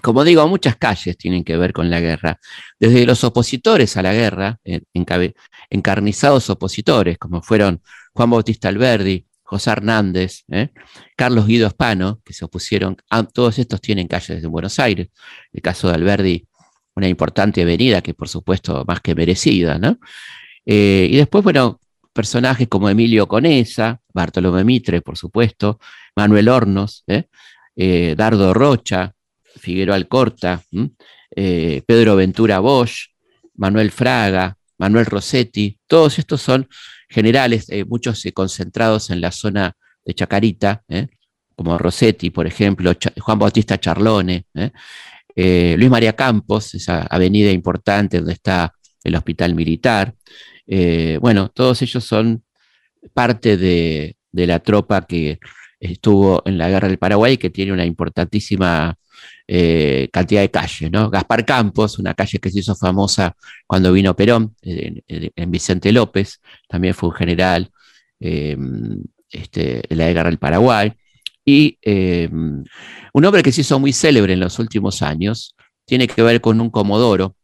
[0.01, 2.39] como digo, muchas calles tienen que ver con la guerra.
[2.79, 4.61] Desde los opositores a la guerra,
[5.71, 10.69] encarnizados opositores, como fueron Juan Bautista Alberdi, José Hernández, ¿eh?
[11.17, 12.97] Carlos Guido Espano, que se opusieron,
[13.35, 15.09] todos estos tienen calles en Buenos Aires.
[15.53, 16.48] El caso de Alberdi,
[16.99, 19.99] una importante avenida que por supuesto más que merecida, ¿no?
[20.67, 21.81] Eh, y después, bueno,
[22.13, 25.79] personajes como Emilio Conesa, Bartolomé Mitre, por supuesto,
[26.17, 27.25] Manuel Hornos, ¿eh?
[27.77, 29.15] Eh, Dardo Rocha,
[29.57, 30.61] Figueroa Alcorta,
[31.31, 33.11] Pedro Ventura Bosch,
[33.55, 36.69] Manuel Fraga, Manuel Rossetti, todos estos son
[37.09, 40.83] generales, muchos concentrados en la zona de Chacarita,
[41.55, 44.47] como Rossetti, por ejemplo, Juan Bautista Charlone,
[45.77, 48.75] Luis María Campos, esa avenida importante donde está
[49.05, 50.15] el hospital militar.
[51.21, 52.43] bueno, todos ellos son
[53.15, 55.39] parte de la tropa que
[55.81, 58.99] estuvo en la guerra del Paraguay, que tiene una importantísima
[59.47, 61.11] eh, cantidad de calles, ¿no?
[61.11, 63.35] Gaspar Campos, una calle que se hizo famosa
[63.67, 67.71] cuando vino Perón, en, Vicente López, también fue un general
[68.21, 70.93] este, en la guerra del Paraguay.
[71.51, 72.63] Y em,
[73.15, 75.57] un hombre que se hizo muy célebre en los últimos años
[75.87, 77.37] tiene que ver con un comodoro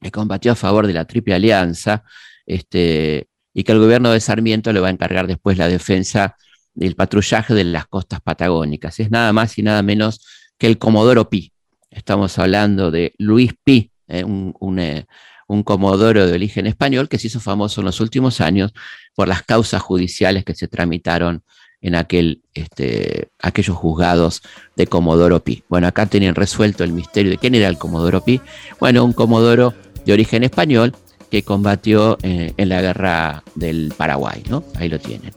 [0.00, 2.04] que combatió a favor de la Triple Alianza
[2.46, 6.36] este, y que el gobierno de Sarmiento le va a encargar después la defensa
[6.74, 9.00] del patrullaje de las costas patagónicas.
[9.00, 10.24] Es nada más y nada menos
[10.56, 11.52] que el Comodoro Pi.
[11.90, 15.04] Estamos hablando de Luis Pi, eh, eh,
[15.48, 18.72] un, comodoro de origen español que se hizo famoso en los últimos años
[19.16, 21.42] por las causas judiciales que se tramitaron
[21.84, 24.42] en aquel, este, aquellos juzgados
[24.74, 25.62] de Comodoro Pi.
[25.68, 28.40] Bueno, acá tienen resuelto el misterio de quién era el Comodoro Pi.
[28.80, 30.96] Bueno, un comodoro de origen español
[31.30, 34.64] que combatió eh, en la guerra del Paraguay, ¿no?
[34.74, 35.32] Ahí lo tienen.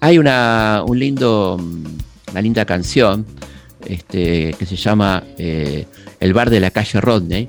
[0.00, 1.58] Hay una, un lindo,
[2.30, 3.24] una linda canción
[3.86, 5.86] este, que se llama eh,
[6.20, 7.48] El bar de la calle Rodney,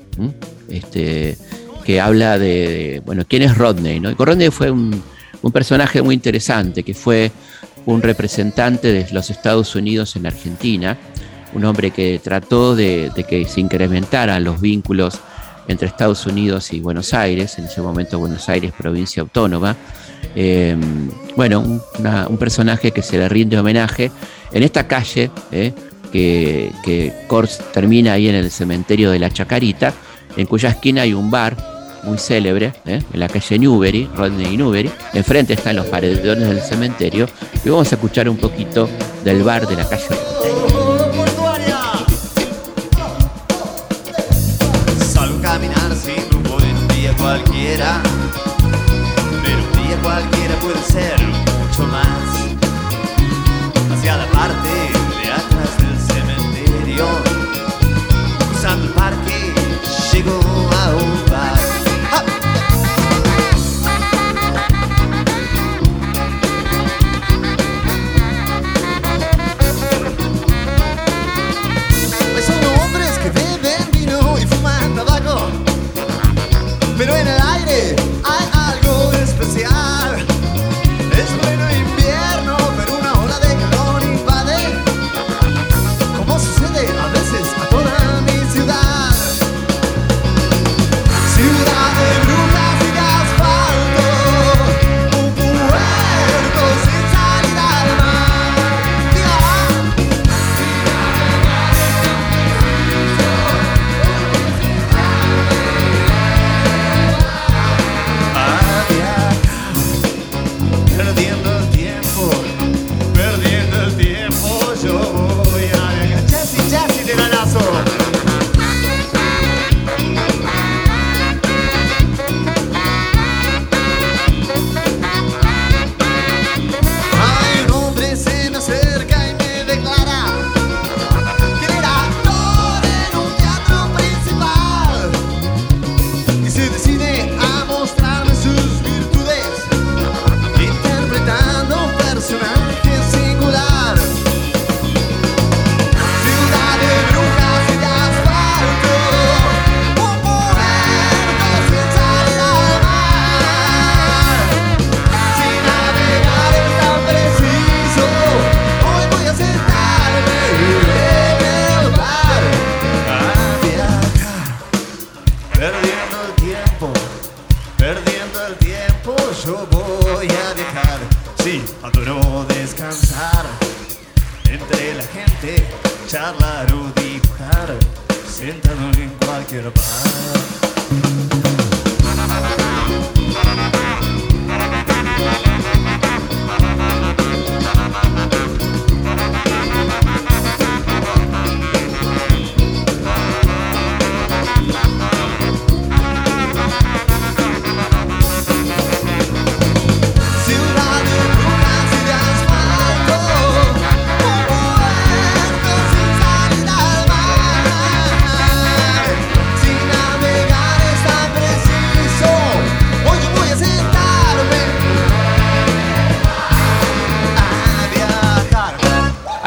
[0.68, 1.36] este,
[1.84, 4.00] que habla de, bueno, quién es Rodney.
[4.00, 4.14] ¿no?
[4.14, 5.02] Rodney fue un,
[5.52, 7.30] personaje muy interesante, que fue
[7.86, 10.96] un representante de los Estados Unidos en Argentina,
[11.54, 15.20] un hombre que trató de, que se incrementaran los vínculos
[15.68, 19.76] entre Estados Unidos y Buenos Aires, en ese momento Buenos Aires provincia autónoma,
[20.34, 24.10] Em, bueno, un, personaje que se le rinde homenaje
[24.52, 25.72] en esta calle, eh,
[26.12, 27.12] que, que
[27.72, 29.92] termina ahí en el cementerio de la Chacarita,
[30.36, 31.56] en cuya esquina hay un bar
[32.04, 33.02] muy célebre, ¿eh?
[33.12, 34.90] en la calle Newbery, Rodney Newbery.
[35.12, 37.26] Enfrente están los paredones del cementerio.
[37.64, 38.88] Y vamos a escuchar un poquito
[39.24, 40.04] del bar de la calle
[45.12, 48.02] Salgo a caminar sin rumbo en día cualquiera.
[49.44, 52.08] Pero un día cualquiera puede ser mucho más.
[53.92, 54.93] Hacia la parte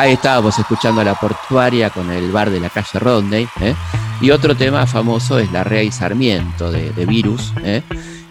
[0.08, 3.47] Estábamos escuchando a la portuaria con el bar de la calle Rodney.
[3.60, 3.76] ¿eh?
[4.22, 7.82] Y otro tema famoso es La Rea y Sarmiento de, Virus, ¿eh?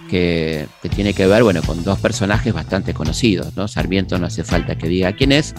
[0.09, 3.55] que, tiene que ver bueno, con dos personajes bastante conocidos.
[3.57, 3.68] ¿no?
[3.68, 5.55] Sarmiento no hace falta que diga quién es.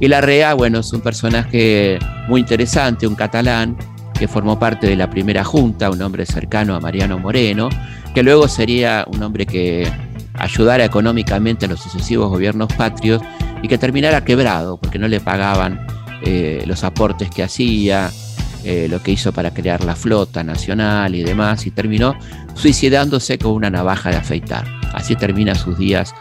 [0.00, 3.76] Y La Rea, bueno, es un personaje muy interesante, un catalán
[4.18, 7.68] que formó parte de la primera junta, un hombre cercano a Mariano Moreno,
[8.12, 9.90] que luego sería un hombre que
[10.34, 13.22] ayudara económicamente a los sucesivos gobiernos patrios
[13.62, 15.86] y que terminara quebrado porque no le pagaban
[16.22, 18.10] eh, los aportes que hacía,
[18.64, 22.14] eh, lo que hizo para crear la flota nacional y demás, y terminó
[22.54, 24.66] suicidándose con una navaja de afeitar.
[24.92, 26.14] Así termina sus días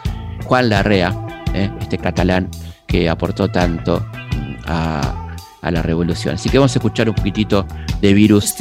[0.46, 1.14] Juan Larrea,
[1.54, 2.50] eh, este catalán
[2.88, 5.26] que aportó tanto mm, a,
[5.62, 6.36] la revolución.
[6.36, 7.66] Así que vamos a escuchar un poquitito
[8.02, 8.56] de virus.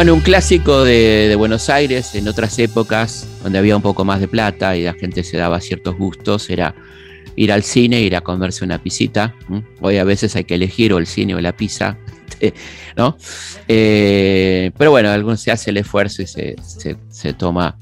[0.00, 4.28] Bueno, un clásico de, Buenos Aires en otras épocas, donde había un poco más de
[4.28, 6.74] plata y la gente se daba ciertos gustos, era
[7.36, 9.34] ir al cine, ir a comerse una pisita.
[9.82, 11.98] Hoy a veces hay que elegir o el cine o la pizza,
[12.96, 13.18] ¿no?
[13.68, 16.56] Eh, pero bueno, algunos se hace el esfuerzo y se,
[17.10, 17.76] se- toma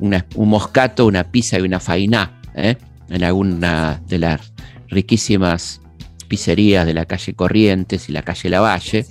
[0.00, 2.74] un moscato, una pizza y una fainá ¿eh?
[3.08, 4.52] en alguna de las
[4.88, 5.80] riquísimas
[6.26, 9.06] pizzerías de la calle Corrientes y la calle Lavalle.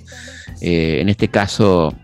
[0.60, 1.96] Eh, en este caso,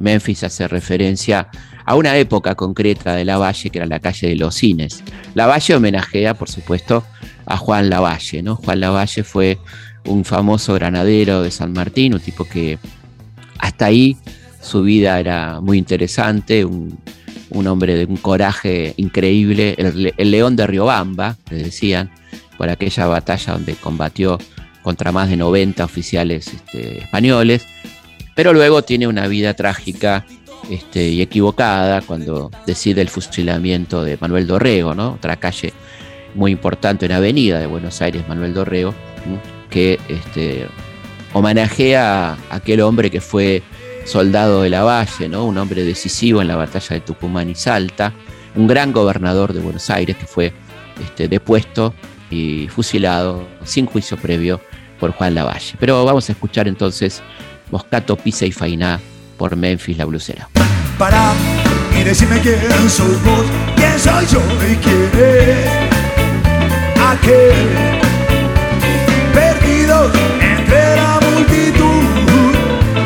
[0.00, 1.48] Memphis hace referencia
[1.84, 5.02] a una época concreta de Lavalle, que era la calle de los cines.
[5.34, 7.04] Lavalle homenajea, por supuesto,
[7.46, 8.56] a Juan Lavalle, ¿no?
[8.56, 9.58] Juan Lavalle fue
[10.04, 12.78] un famoso granadero de San Martín, un tipo que
[13.58, 14.16] hasta ahí
[14.60, 16.98] su vida era muy interesante, un,
[17.66, 22.10] hombre de un coraje increíble, el, le- el león de Riobamba, le decían,
[22.56, 24.38] por aquella batalla donde combatió
[24.82, 27.64] contra más de 90 oficiales este, españoles,
[28.34, 30.24] pero luego tiene una vida trágica
[30.70, 35.12] este, y equivocada cuando decide el fusilamiento de Manuel Dorrego, ¿no?
[35.12, 35.72] otra calle
[36.34, 38.94] muy importante, una avenida de Buenos Aires, Manuel Dorrego,
[39.68, 40.66] que este,
[41.32, 43.62] homenajea a aquel hombre que fue
[44.04, 45.44] soldado de la Valle, ¿no?
[45.44, 48.12] un hombre decisivo en la batalla de Tucumán y Salta,
[48.54, 50.52] un gran gobernador de Buenos Aires que fue
[51.02, 51.94] este, depuesto
[52.30, 54.60] y fusilado sin juicio previo
[54.98, 55.74] por Juan Lavalle.
[55.78, 57.22] Pero vamos a escuchar entonces
[57.72, 59.00] Moscato, Pisa y Fainá
[59.38, 60.48] por Memphis la Blusera.
[60.98, 61.32] Pará
[61.98, 65.92] y decime quién sos vos, quién soy yo y quién es
[67.00, 67.54] aquel
[69.32, 72.04] perdido entre la multitud.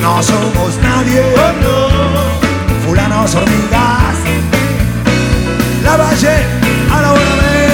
[0.02, 1.22] No somos nadie,
[2.84, 4.16] fulanos hormigas.
[5.84, 6.36] La valle
[6.92, 7.22] a la hora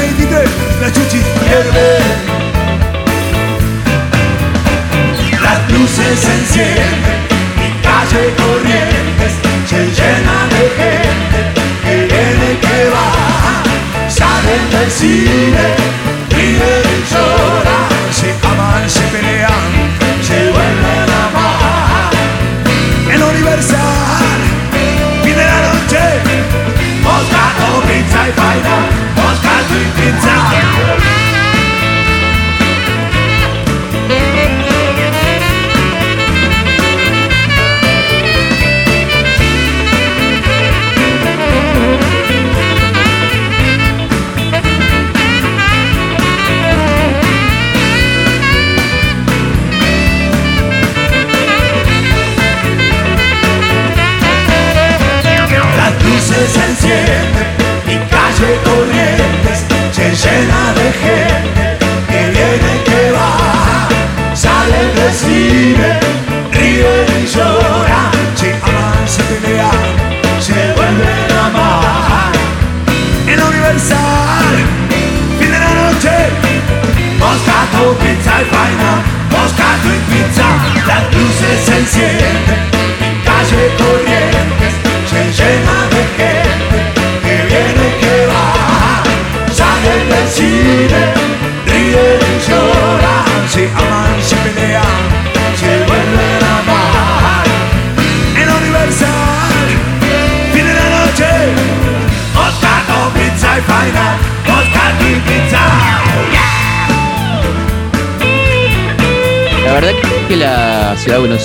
[0.03, 0.51] 23,
[0.83, 2.42] la chuchis hierve.
[5.69, 7.21] Luces se encienden
[7.57, 9.33] y calle corrientes
[9.67, 11.41] se llena de gente
[11.85, 13.09] que viene que va.
[14.09, 15.67] Salen del cine,
[16.31, 17.72] ríen y lloran,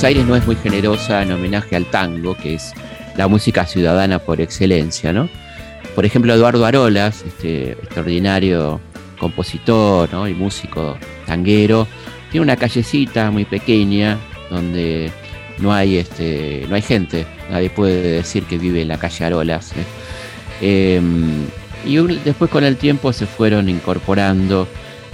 [0.08, 2.72] Aires no es muy generosa en homenaje al tango, que es
[3.18, 5.28] la música ciudadana por excelencia, ¿no?
[5.95, 8.80] Por ejemplo, Eduardo Arolas, este extraordinario
[9.20, 10.26] compositor ¿no?
[10.30, 11.89] y músico tanguero,
[12.32, 14.18] tiene una callecita muy pequeña
[14.49, 15.12] donde
[15.58, 19.74] no hay, este, no hay gente, nadie puede decir que vive en la calle Arolas.
[19.74, 19.84] ¿eh?
[20.62, 21.01] Eh,
[21.86, 24.70] y después con el tiempo se fueron incorporando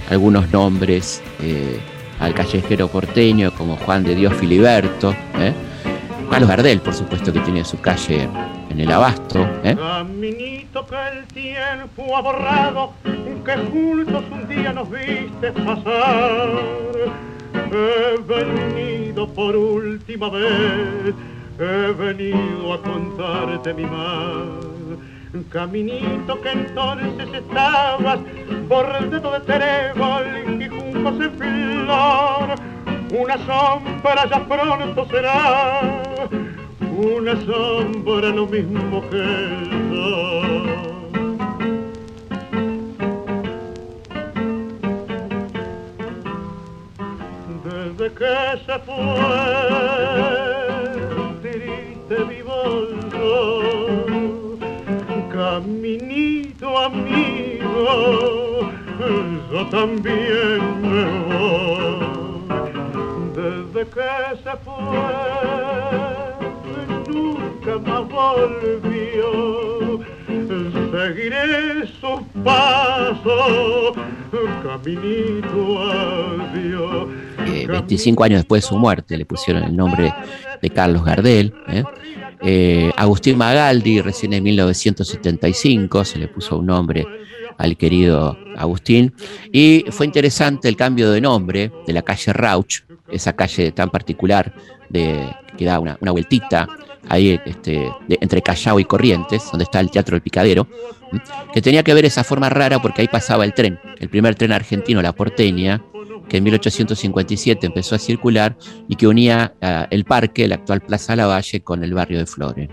[0.08, 1.80] algunos nombres eh,
[2.24, 5.52] al callejero porteño, como Juan de Dios Filiberto, ¿eh?
[6.30, 8.28] Carlos Gardel, por supuesto, que tiene su calle
[8.70, 9.46] en el Abasto.
[9.62, 9.76] ¿eh?
[9.76, 16.50] Caminito que el tiempo ha borrado, que juntos un día nos viste pasar.
[17.70, 21.14] He venido por última vez,
[21.58, 24.73] he venido a contarte mi mal.
[25.50, 28.20] Caminito que entonces estabas
[28.68, 32.54] bordeado de trébol y juncos en flor.
[33.18, 35.80] Una sombra ya pronto será
[36.96, 40.84] una sombra lo mismo que el sol.
[47.64, 48.34] Desde que
[48.66, 48.94] se fue,
[51.42, 54.03] triste mi bolso,
[55.44, 58.70] caminito amigo,
[59.52, 62.04] yo también me voy.
[63.34, 64.10] Desde que
[64.42, 65.04] se fue,
[67.08, 69.28] nunca más volvió.
[70.92, 73.92] Seguiré sus pasos,
[74.62, 77.08] caminito adiós.
[77.46, 80.14] Eh, 25 años después de su muerte le pusieron el nombre
[80.62, 81.52] de Carlos Gardel.
[81.68, 81.84] ¿eh?
[82.46, 87.06] Eh, Agustín Magaldi, recién en 1975, se le puso un nombre
[87.56, 89.14] al querido Agustín.
[89.50, 94.54] Y fue interesante el cambio de nombre de la calle Rauch, esa calle tan particular
[94.90, 95.26] de,
[95.56, 96.68] que da una, una vueltita
[97.08, 100.66] ahí este, entre Callao y Corrientes, donde está el Teatro del Picadero,
[101.52, 104.52] que tenía que ver esa forma rara porque ahí pasaba el tren, el primer tren
[104.52, 105.82] argentino, la porteña,
[106.28, 108.56] que en 1857 empezó a circular
[108.88, 112.68] y que unía ah, el parque, la actual Plaza Lavalle, con el barrio de Flores.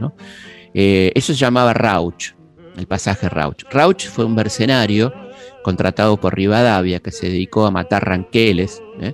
[0.73, 2.33] Eh, eso se llamaba Rauch,
[2.77, 3.63] el pasaje Rauch.
[3.69, 5.13] Rauch fue un mercenario
[5.63, 8.81] contratado por Rivadavia que se dedicó a matar ranqueles.
[9.01, 9.13] ¿eh?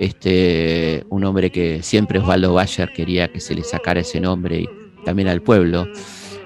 [0.00, 4.68] Este, un hombre que siempre Osvaldo Bayer quería que se le sacara ese nombre y
[5.04, 5.86] también al pueblo.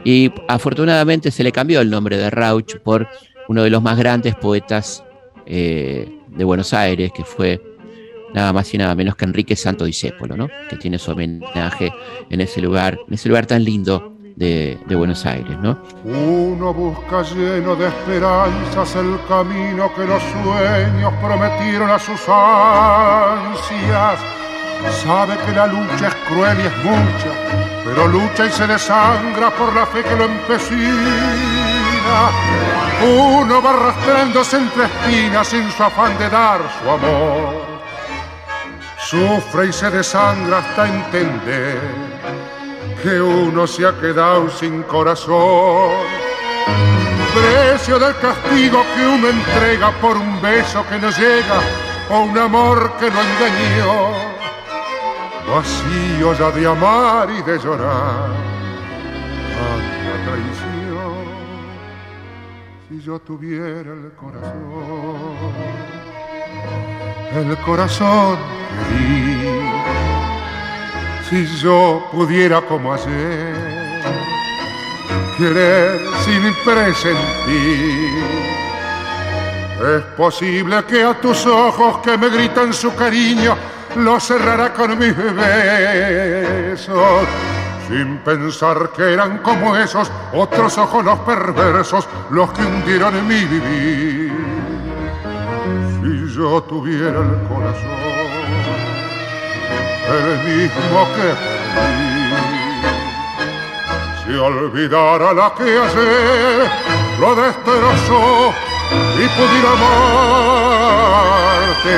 [0.02, 3.06] Y afortunadamente se le cambió el nombre de Rauch por
[3.48, 5.04] uno de los más grandes poetas
[5.46, 7.62] eh, de Buenos Aires, que fue
[8.34, 10.48] nada más y nada menos que Enrique Santo Discépolo, ¿no?
[10.68, 11.92] que tiene su homenaje
[12.30, 15.56] en ese lugar, en ese lugar tan lindo de, Buenos Aires.
[15.58, 15.78] ¿no?
[16.04, 24.20] Uno busca lleno de esperanzas el camino que los sueños prometieron a sus ansias.
[25.02, 27.30] Sabe que la lucha es cruel y es mucha,
[27.84, 31.54] pero lucha y se desangra por la fe que lo empecina.
[33.02, 37.74] Uno va arrastrándose entre espinas sin su afán de dar su amor.
[38.98, 42.03] Sufre y se desangra hasta entender
[43.04, 45.92] que uno se ha quedado sin corazón.
[47.34, 51.60] Precio del castigo que uno entrega por un beso que no llega
[52.10, 54.10] o un amor que lo engañó.
[55.46, 58.30] Vacío ya de amar y de llorar.
[60.24, 61.24] Traición.
[62.88, 65.52] Si yo tuviera el corazón,
[67.36, 68.38] el corazón
[68.88, 69.23] que di
[71.28, 73.74] si yo pudiera como ayer
[75.36, 78.24] querer sin presentir.
[79.96, 83.56] Es posible que a tus ojos que me gritan su cariño
[83.96, 86.94] lo cerrara con mis besos.
[87.88, 93.44] Sin pensar que eran como esos otros ojos los perversos los que hundieron en mi
[93.44, 94.32] vivir.
[96.00, 98.03] Si yo tuviera el corazón
[100.08, 101.28] el mismo que
[101.74, 102.28] perdí.
[104.24, 106.70] Si olvidara la que ayer
[107.20, 108.52] lo destrozó
[109.16, 109.70] y pudiera
[111.72, 111.96] amarte,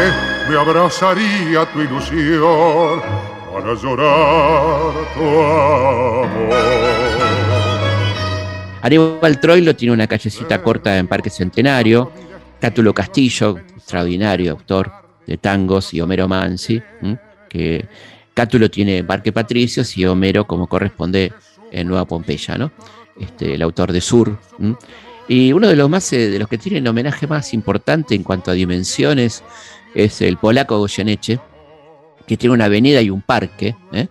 [0.48, 3.02] me abrazaría tu ilusión
[3.52, 6.56] para llorar tu amor.
[8.82, 12.12] Aníbal Troilo tiene una callecita corta en Parque Centenario.
[12.60, 14.92] Cátulo Castillo, extraordinario autor
[15.26, 17.18] de tangos, y Homero Mansi, ¿m?
[17.48, 17.86] Que
[18.34, 21.32] Cátulo tiene Parque Patricios y Homero, como corresponde,
[21.72, 22.70] en Nueva Pompeya, ¿no?
[23.18, 24.38] Este, el autor de Sur.
[25.28, 28.22] Y uno de los más eh, de los que tiene el homenaje más importante en
[28.22, 29.42] cuanto a dimensiones
[29.94, 31.40] es el polaco Goyeneche,
[32.26, 34.08] que tiene una avenida y un parque, ¿eh?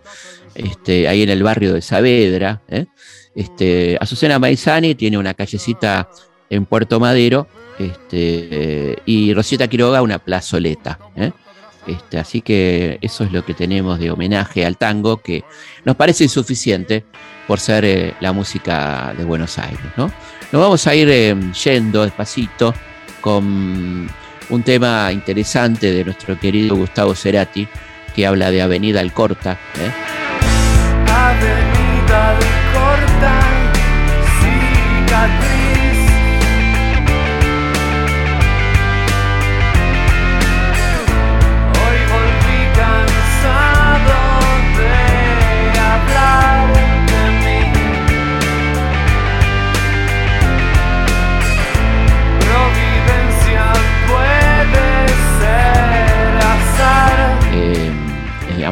[0.54, 2.62] este, ahí en el barrio de Saavedra.
[2.68, 2.86] ¿eh?
[3.34, 6.08] Este, Azucena Maizani tiene una callecita
[6.50, 7.46] en Puerto Madero
[7.78, 10.98] este, y Rosita Quiroga una plazoleta.
[11.86, 15.44] Este, así que eso es lo que tenemos de homenaje al tango, que
[15.84, 17.04] nos parece insuficiente
[17.46, 19.86] por ser eh, la música de Buenos Aires.
[19.96, 20.10] ¿no?
[20.52, 22.74] Nos vamos a ir eh, yendo despacito
[23.20, 24.08] con
[24.48, 27.66] un tema interesante de nuestro querido Gustavo Cerati,
[28.14, 29.58] que habla de Avenida Alcorta.
[29.78, 29.92] ¿eh?
[31.08, 33.40] Avenida de corta
[34.40, 35.95] cicatriz.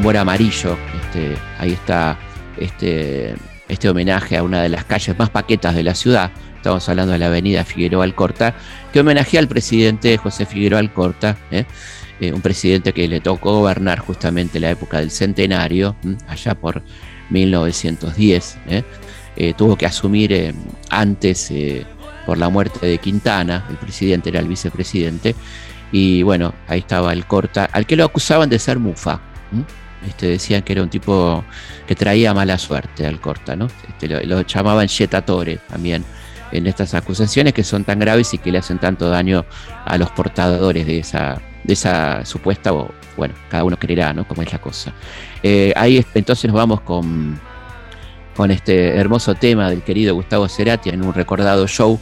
[0.04, 2.18] Amor Amarillo, este, ahí está
[2.58, 3.34] este,
[3.70, 6.30] este homenaje a una de las calles más paquetas de la ciudad.
[6.56, 8.54] Estamos hablando de la avenida Figueroa Alcorta,
[8.92, 11.64] que homenajea al presidente José Figueroa Alcorta, ¿eh?
[12.20, 15.96] Eh, un presidente que le tocó gobernar justamente la época del centenario,
[16.28, 16.82] allá por
[17.30, 18.58] 1910.
[18.68, 19.54] ¿eh?
[19.56, 20.54] tuvo que asumir
[20.90, 21.50] antes
[22.26, 25.34] por la muerte de Quintana, el presidente era el vicepresidente,
[25.92, 29.22] y bueno, ahí estaba el Corta, al que lo acusaban de ser mufa.
[30.06, 31.44] Este, decían que era un tipo
[31.86, 33.68] que traía mala suerte al Corta, ¿no?
[33.88, 36.04] Este, lo, llamaban Yetatore también
[36.52, 39.44] en estas acusaciones que son tan graves y que le hacen tanto daño
[39.84, 44.26] a los portadores de esa, de esa supuesta, o bueno, cada uno creerá, ¿no?
[44.28, 44.92] Cómo es la cosa.
[45.42, 47.40] Eh, ahí entonces nos vamos con,
[48.36, 51.98] con este hermoso tema del querido Gustavo Cerati en un recordado show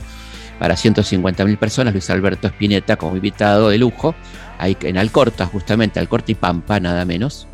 [0.58, 4.14] para 150.000 personas, Luis Alberto Spinetta como invitado de lujo,
[4.58, 7.48] ahí en Alcorta, justamente, Alcorta y Pampa, nada menos.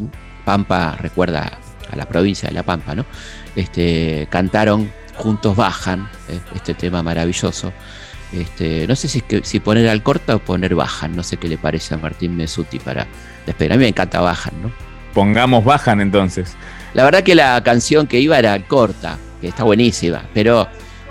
[0.49, 1.59] Pampa recuerda
[1.93, 3.05] a la provincia de La Pampa, ¿no?
[3.55, 7.71] Este, cantaron Juntos Bajan, eh, este tema maravilloso.
[8.33, 11.93] Este, no sé si, si poner Alcorta o poner Bajan, no sé qué le parece
[11.93, 13.07] a Martín Mesuti para
[13.45, 13.75] despedir.
[13.75, 14.73] A mí me encanta Bajan, ¿no?
[15.13, 16.57] Pongamos Bajan entonces.
[16.95, 20.67] La verdad que la canción que iba era Alcorta, que está buenísima, pero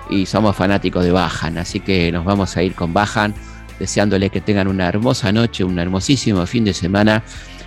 [0.09, 3.35] y somos fanáticos de Bajan, así que nos vamos a ir con Bajan,
[3.77, 7.21] deseándole que tengan una hermosa noche, un hermosísimo fin de semana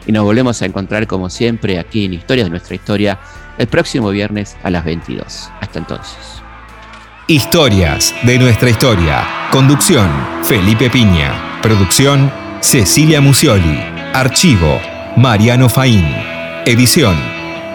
[0.07, 3.19] y nos volvemos a encontrar como siempre aquí en Historias de nuestra historia
[3.59, 5.51] el próximo viernes a las 22.
[5.61, 6.43] Hasta entonces.
[7.27, 9.25] Historias de nuestra historia.
[9.53, 10.11] Conducción,
[10.43, 11.61] Felipe Piña.
[11.63, 13.79] Producción, Cecilia Musioli.
[14.13, 14.81] Archivo,
[15.17, 16.05] Mariano Faín.
[16.67, 17.17] Edición,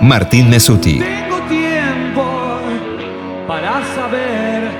[0.01, 0.99] Martín Mesuti.
[0.99, 2.59] Tengo tiempo
[3.47, 4.71] para saber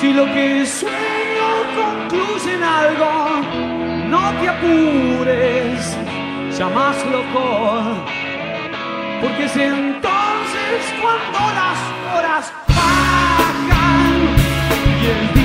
[0.00, 1.13] si lo que sueño
[4.24, 5.98] No te apures
[6.58, 8.06] llamas loco,
[9.20, 11.78] porque es entonces cuando las
[12.16, 13.68] horas bajan
[15.02, 15.43] y el día